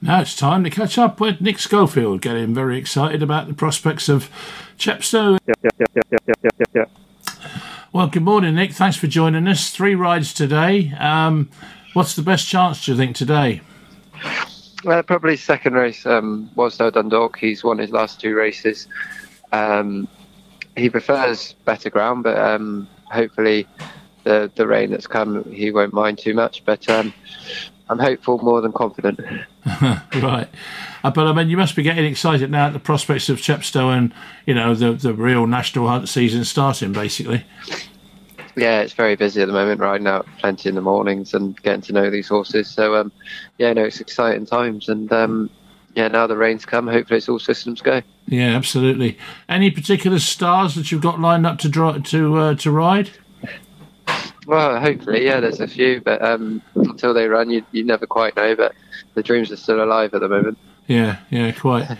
[0.00, 4.08] Now it's time to catch up with Nick Schofield, getting very excited about the prospects
[4.08, 4.30] of
[4.78, 5.38] Chepstow.
[5.46, 7.44] Yeah, yeah, yeah, yeah, yeah, yeah, yeah, yeah.
[7.92, 8.70] Well, good morning, Nick.
[8.70, 9.70] Thanks for joining us.
[9.70, 10.92] Three rides today.
[10.92, 11.50] Um,
[11.92, 13.62] what's the best chance, do you think, today?
[14.84, 16.06] Well, probably second race.
[16.06, 17.36] Um, Wasdale Dundalk.
[17.36, 18.86] He's won his last two races.
[19.50, 20.06] Um,
[20.76, 23.66] he prefers better ground, but um, hopefully
[24.22, 26.64] the the rain that's come, he won't mind too much.
[26.64, 27.12] But um,
[27.90, 29.18] I'm hopeful more than confident.
[29.66, 30.48] right.
[31.02, 33.96] Uh, but I mean, you must be getting excited now at the prospects of Chepstow
[33.96, 34.14] and,
[34.46, 37.44] you know, the, the real national hunt season starting, basically.
[38.56, 39.80] Yeah, it's very busy at the moment.
[39.80, 42.68] Riding out plenty in the mornings and getting to know these horses.
[42.68, 43.10] So um,
[43.58, 44.88] yeah, no, it's exciting times.
[44.88, 45.50] And um,
[45.94, 46.86] yeah, now the rain's come.
[46.86, 48.02] Hopefully, it's all systems go.
[48.26, 49.18] Yeah, absolutely.
[49.48, 53.10] Any particular stars that you've got lined up to draw, to uh, to ride?
[54.50, 55.38] Well, hopefully, yeah.
[55.38, 58.56] There's a few, but um, until they run, you you never quite know.
[58.56, 58.74] But
[59.14, 60.58] the dreams are still alive at the moment.
[60.88, 61.96] Yeah, yeah, quite,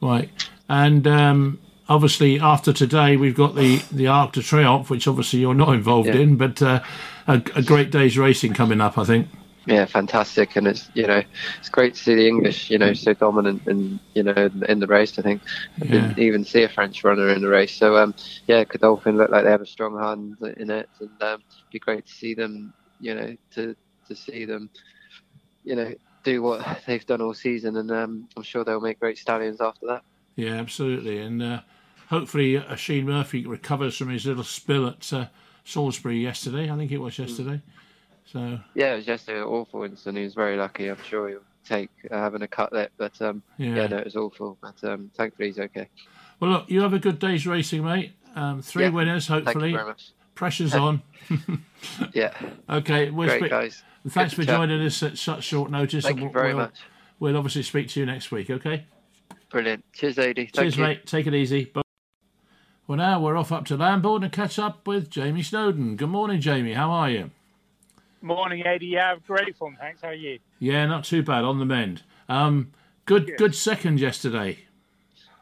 [0.00, 0.28] quite.
[0.68, 5.54] And um, obviously, after today, we've got the the Arc de Triomphe, which obviously you're
[5.54, 6.16] not involved Yeah.
[6.16, 6.80] in, but uh,
[7.28, 9.28] a, a great day's racing coming up, I think.
[9.66, 11.22] Yeah, fantastic, and it's you know
[11.58, 14.80] it's great to see the English you know so dominant and you know in, in
[14.80, 15.18] the race.
[15.18, 15.42] I think
[15.80, 17.76] I didn't even see a French runner in the race.
[17.76, 18.14] So um,
[18.48, 22.06] yeah, Godolphin look like they have a strong hand in it, and um, be great
[22.06, 22.72] to see them.
[22.98, 23.76] You know to
[24.08, 24.68] to see them.
[25.62, 25.94] You know
[26.24, 29.86] do what they've done all season, and um, I'm sure they'll make great stallions after
[29.86, 30.02] that.
[30.34, 31.18] Yeah, absolutely.
[31.18, 31.60] And uh,
[32.08, 35.26] hopefully, uh, Oisin Murphy recovers from his little spill at uh,
[35.64, 36.70] Salisbury yesterday.
[36.70, 37.60] I think it was yesterday.
[38.32, 40.18] So Yeah, it was just an awful incident.
[40.18, 40.88] He was very lucky.
[40.88, 43.74] I'm sure he'll take uh, having a cut lip, but um, Yeah.
[43.76, 43.86] yeah.
[43.88, 44.56] no, it was awful.
[44.60, 45.88] But um, thankfully he's okay.
[46.40, 48.12] Well, look, you have a good day's racing, mate.
[48.34, 48.88] Um, three Yeah.
[48.90, 49.70] winners, Thank hopefully.
[49.70, 50.12] you very much.
[50.34, 51.02] Pressure's on.
[52.14, 52.32] Yeah,
[52.68, 53.82] Okay, we'll great speak- guys.
[54.08, 54.56] Thanks Good for chat.
[54.58, 56.04] joining us at such short notice.
[56.04, 56.80] Thank and you we'll- very we'll, much.
[57.20, 58.86] We'll obviously speak to you next week, okay?
[59.50, 59.84] Brilliant.
[59.92, 60.46] Cheers, Adi.
[60.46, 60.82] Thank Cheers, you.
[60.82, 61.06] mate.
[61.06, 61.66] Take it easy.
[61.66, 61.82] Bye.
[62.88, 65.94] Well, now we're off up to Lambourn to catch up with Jamie Snowden.
[65.94, 66.72] Good morning, Jamie.
[66.72, 67.30] How are you?
[68.22, 68.86] Morning, Eddie.
[68.86, 69.76] Yeah, great fun.
[69.80, 70.00] Thanks.
[70.02, 70.38] How are you?
[70.60, 71.44] Yeah, not too bad.
[71.44, 72.02] On the mend.
[72.28, 72.70] Um,
[73.04, 74.58] good, good second yesterday.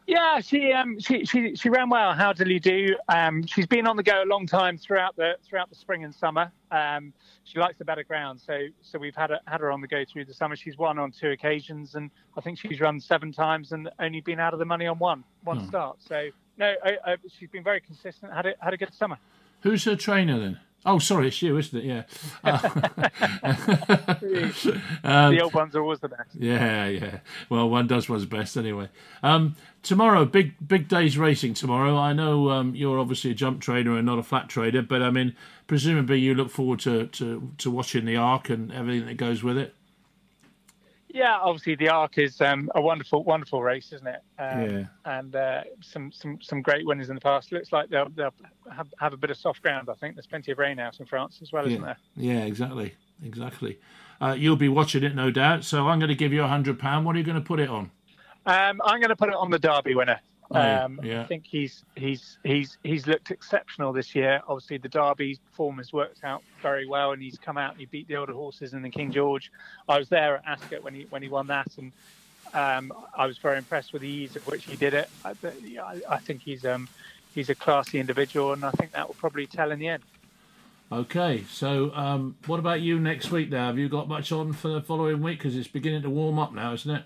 [0.07, 2.13] Yeah, she um she she, she ran well.
[2.13, 2.95] How did he do?
[3.07, 6.13] Um, she's been on the go a long time throughout the throughout the spring and
[6.13, 6.51] summer.
[6.71, 7.13] Um,
[7.43, 10.03] she likes the better ground, so so we've had her, had her on the go
[10.03, 10.55] through the summer.
[10.55, 14.39] She's won on two occasions, and I think she's run seven times and only been
[14.39, 15.67] out of the money on one one Hmm.
[15.67, 15.97] start.
[16.05, 18.33] So no, I, I, she's been very consistent.
[18.33, 19.17] Had a, had a good summer.
[19.61, 20.59] Who's her trainer then?
[20.85, 21.85] Oh, sorry, it's you, isn't it?
[21.85, 22.03] Yeah.
[25.03, 26.29] Um, the old ones are always the best.
[26.37, 27.19] Yeah, yeah.
[27.49, 28.89] Well, one does one's best anyway.
[29.23, 31.97] Um, tomorrow, big big days racing tomorrow.
[31.97, 35.09] I know um, you're obviously a jump trader and not a flat trader, but I
[35.09, 35.35] mean,
[35.67, 39.57] presumably you look forward to, to, to watching the arc and everything that goes with
[39.57, 39.73] it.
[41.13, 44.21] Yeah, obviously the Arc is um, a wonderful, wonderful race, isn't it?
[44.39, 44.83] Um, Yeah.
[45.05, 47.51] And uh, some, some, some great winners in the past.
[47.51, 48.33] Looks like they'll, they'll
[48.75, 49.89] have, have a bit of soft ground.
[49.89, 51.97] I think there's plenty of rain out in France as well, isn't there?
[52.15, 53.79] yeah, exactly, exactly.
[54.19, 55.63] Uh, you'll be watching it, no doubt.
[55.63, 57.05] So I'm going to give you a hundred pound.
[57.05, 57.91] What are you going to put it on?
[58.45, 60.19] Um, I'm going to put it on the Derby winner.
[60.53, 60.99] Oh, yeah, Um.
[61.03, 64.41] I think he's he's he's he's looked exceptional this year.
[64.47, 67.85] Obviously, the Derby form has worked out very well, and he's come out and he
[67.85, 69.51] beat the older horses in the King George.
[69.87, 71.91] I was there at Ascot when he when he won that, and
[72.53, 75.09] um, I was very impressed with the ease of which he did it.
[75.23, 75.33] I,
[75.81, 76.89] I, I think he's um,
[77.33, 80.03] he's a classy individual, and I think that will probably tell in the end.
[80.91, 83.49] Okay, so um, what about you next week?
[83.49, 85.39] Now, have you got much on for the following week?
[85.39, 87.03] Because it's beginning to warm up now, isn't it?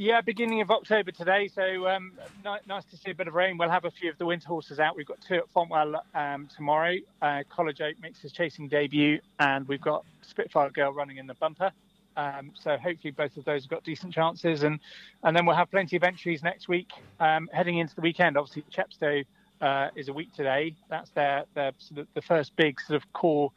[0.00, 2.12] Yeah, beginning of October today, so um,
[2.44, 3.58] ni- nice to see a bit of rain.
[3.58, 4.94] We'll have a few of the winter horses out.
[4.94, 6.94] We've got two at Fontwell um, tomorrow.
[7.20, 11.34] Uh, College Oak makes his chasing debut, and we've got Spitfire Girl running in the
[11.34, 11.72] bumper.
[12.16, 14.78] Um, so hopefully both of those have got decent chances, and
[15.24, 16.92] and then we'll have plenty of entries next week.
[17.18, 19.24] Um, heading into the weekend, obviously Chepstow
[19.60, 20.76] uh, is a week today.
[20.88, 23.50] That's their their sort of the first big sort of core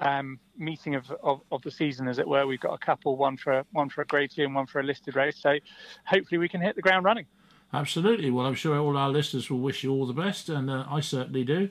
[0.00, 2.46] um, meeting of, of, of the season, as it were.
[2.46, 4.82] We've got a couple, one for one for a Grade Two and one for a
[4.82, 5.36] listed race.
[5.38, 5.58] So
[6.04, 7.26] hopefully we can hit the ground running.
[7.72, 8.30] Absolutely.
[8.30, 11.00] Well, I'm sure all our listeners will wish you all the best, and uh, I
[11.00, 11.70] certainly do.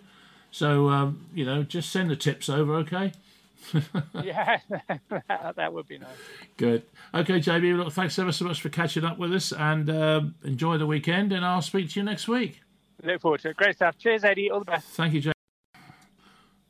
[0.51, 3.11] So, um, you know, just send the tips over, okay?
[4.23, 5.23] yeah, that,
[5.55, 6.09] that would be nice.
[6.55, 6.84] Good.
[7.13, 10.77] Okay, JB, look, thanks ever so much for catching up with us, and um, enjoy
[10.77, 12.61] the weekend, and I'll speak to you next week.
[13.03, 13.57] Look forward to it.
[13.57, 13.97] Great stuff.
[13.97, 14.49] Cheers, Eddie.
[14.49, 14.88] All the best.
[14.88, 15.38] Thank you, JB.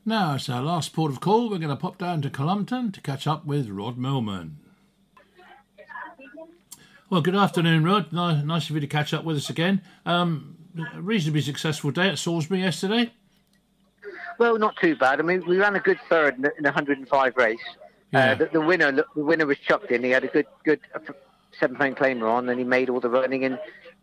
[0.10, 1.52] Now, it's our last port of call.
[1.52, 4.58] We're going to pop down to Cullompton to catch up with Rod Millman.
[7.12, 8.12] Well, good afternoon, Rod.
[8.12, 9.84] Nice of you to catch up with us again.
[10.08, 10.58] Um,
[10.96, 13.14] reasonably successful day at Salisbury yesterday.
[14.40, 15.20] Well, not too bad.
[15.20, 17.60] I mean, we ran a good third in the, in the 105 race.
[18.12, 18.32] Yeah.
[18.32, 20.04] Uh, the, the winner, the winner was chucked in.
[20.04, 20.80] He had a good, good
[21.60, 23.60] seven pound claimer on, and he made all the running and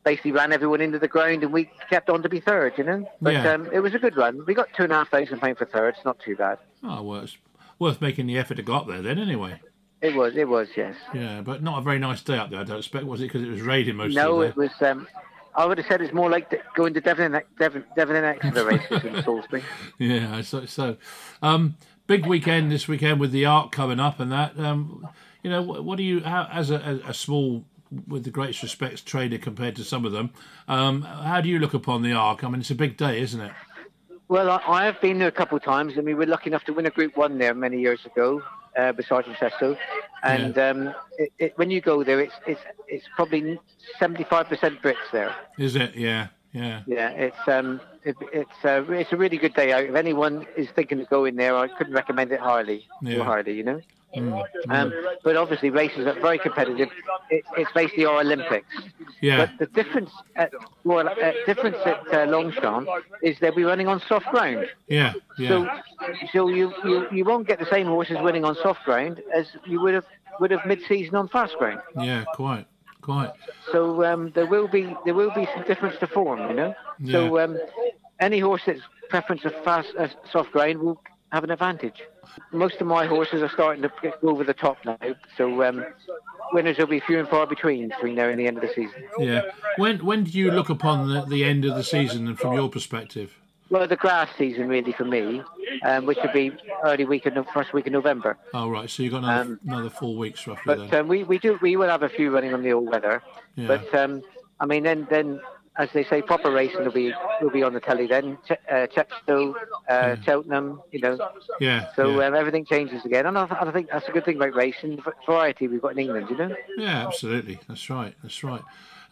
[0.07, 2.73] basically ran everyone into the ground, and we kept on to be third.
[2.79, 3.53] You know, but Yeah.
[3.53, 4.43] um, it was a good run.
[4.47, 5.97] We got two and a half thousand pound for third.
[5.97, 6.59] It's not too bad.
[6.85, 7.37] Oh, well, it's
[7.79, 9.61] worth making the effort to go up there then, anyway.
[10.01, 10.95] It was, it was, yes.
[11.13, 13.25] Yeah, but not a very nice day up there, I don't expect, was it?
[13.25, 14.71] Because it was raining most no, of it was.
[14.81, 15.09] Um,
[15.57, 18.65] I would have said it's more like going to Devon and Devon, Devon and Exeter
[18.67, 19.65] races in Salisbury.
[19.99, 20.97] Yeah, so, so
[21.43, 21.77] um,
[22.07, 24.59] big weekend this weekend with the Arc coming up and that.
[24.59, 25.09] Um,
[25.43, 27.65] you know, what, what do you, how, as a, a small,
[28.07, 30.31] with the greatest respects, trader compared to some of them,
[30.69, 32.45] um, how do you look upon the Arc?
[32.45, 33.53] I mean, it's a big day, isn't it?
[34.29, 36.65] Well, I, I have been there a couple of times, and we were lucky enough
[36.65, 38.43] to win a Group One there many years ago
[38.77, 39.77] uh, Sergeant Cecil.
[40.23, 43.59] And um, it, it, when you go there, it's it's it's probably
[43.99, 45.35] seventy-five percent Brits there.
[45.59, 45.95] Is it?
[45.95, 46.83] Yeah, yeah.
[46.87, 49.85] Yeah, it's um, it, it's uh, it's a really good day out.
[49.85, 52.89] If anyone is thinking of going there, I couldn't recommend it highly.
[53.03, 53.23] Yeah.
[53.23, 53.81] Highly, you know.
[54.15, 54.93] Mm, Um,
[55.25, 56.89] but obviously, races are very competitive.
[57.31, 58.67] It, it's basically our Olympics.
[59.21, 59.47] Yeah.
[59.47, 60.53] But the difference at
[60.85, 62.89] well, uh, difference at uh, Longchamp
[63.23, 64.67] is they'll be running on soft ground.
[64.89, 65.49] Yeah, yeah.
[65.49, 65.69] So,
[66.33, 69.81] so you, you, you won't get the same horses winning on soft ground as you
[69.81, 70.05] would have
[70.39, 71.81] would have mid-season on fast ground.
[71.99, 72.67] yeah, quite,
[73.01, 73.33] quite.
[73.73, 76.75] So um, there will be there will be some difference to form, you know.
[77.11, 77.45] So Yeah.
[77.45, 77.59] um,
[78.21, 81.01] any horse that's preference of fast uh, soft ground will
[81.33, 82.03] have an advantage.
[82.53, 84.97] Most of my horses are starting to get- go over the top now,
[85.37, 85.85] so um,
[86.53, 89.05] winners will be few and far between between now and the end of the season.
[89.19, 89.43] Yeah.
[89.77, 92.69] When when do you look upon the, the end of the season and from your
[92.69, 93.37] perspective?
[93.69, 95.43] Well, the grass season really for me,
[95.85, 96.53] um, which would be
[96.85, 98.39] early week of first week of November.
[98.55, 98.89] Oh, right.
[98.89, 101.01] So you've got another, Um, another four weeks roughly But then.
[101.01, 103.23] um, we, we do we will have a few running on the all weather.
[103.57, 103.67] Yeah.
[103.67, 104.23] But um,
[104.61, 105.41] I mean, then then
[105.79, 108.39] as they say, proper racing will be will be on the telly then.
[108.47, 109.55] Ch- uh, Chepstow,
[109.89, 111.19] uh, Cheltenham, you know.
[111.61, 111.89] Yeah.
[111.95, 112.27] So yeah.
[112.27, 115.03] um, everything changes again, and I, I think that's a good thing about racing.
[115.27, 116.55] Variety we've got in England, you know.
[116.77, 117.61] Yeah, absolutely.
[117.69, 118.15] That's right.
[118.23, 118.63] That's right.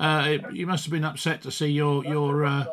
[0.00, 2.64] Uh, it, you must have been upset to see your your uh,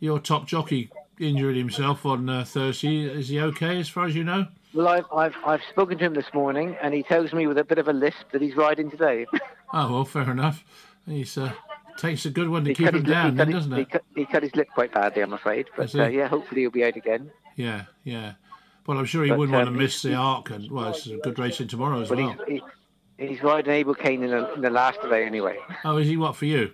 [0.00, 3.02] your top jockey injured himself on uh, Thursday.
[3.02, 4.46] Is he okay, as far as you know?
[4.72, 7.64] Well, I've, I've I've spoken to him this morning, and he tells me with a
[7.64, 9.26] bit of a lisp that he's riding today.
[9.72, 10.64] Oh well, fair enough.
[11.06, 11.52] He's uh,
[12.00, 13.90] takes a good one to he keep him lip- down, he then, doesn't he it?
[13.90, 15.66] cut, he cut his lip quite badly, I'm afraid.
[15.76, 17.30] But uh, yeah, hopefully he'll be out again.
[17.56, 18.32] Yeah, yeah.
[18.86, 21.06] Well, I'm sure he But, wouldn't want to um, miss the arc, and well, it's
[21.06, 22.36] a good racing tomorrow as But well.
[22.48, 22.60] he's
[23.18, 25.58] he, he's riding Abel Kane in the, in the last today anyway.
[25.84, 26.72] Oh, is he what for you?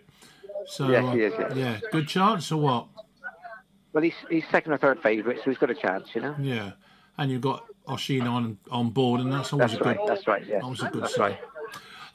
[0.67, 1.53] So Yes, he is, yes.
[1.55, 2.87] Yeah, good chance or what?
[3.93, 6.35] Well, he's he's second or third favourite, so he's got a chance, you know.
[6.41, 6.73] Yeah,
[7.19, 9.97] and you've got Oisin on on board, and that's always That's a good.
[9.97, 10.07] right.
[10.07, 10.47] That's right.
[10.47, 10.61] Yeah.
[10.61, 11.33] Always a good That's sign.
[11.33, 11.41] right.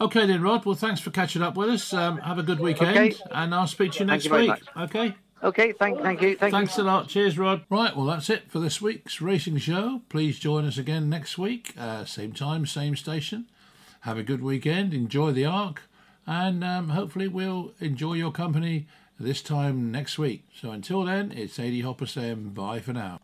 [0.02, 0.66] Okay then, Rod.
[0.66, 1.94] Well, thanks for catching up with us.
[1.94, 3.16] Um, have a good weekend, Okay.
[3.30, 4.52] and I'll speak to you next you week.
[4.76, 5.14] Okay.
[5.44, 5.74] Okay.
[5.74, 6.36] Thank thank you.
[6.36, 6.84] Thank Thanks you.
[6.84, 7.08] a lot.
[7.08, 7.64] Cheers, Rod.
[7.70, 7.96] Right.
[7.96, 10.02] Well, that's it for this week's racing show.
[10.10, 13.46] Please join us again next week, uh, same time, same station.
[14.02, 14.92] Have a good weekend.
[14.92, 15.84] Enjoy the arc,
[16.26, 18.88] and um, hopefully we'll enjoy your company
[19.20, 20.46] this time next week.
[20.60, 23.20] So until then, it's 80 Hopper saying bye for now.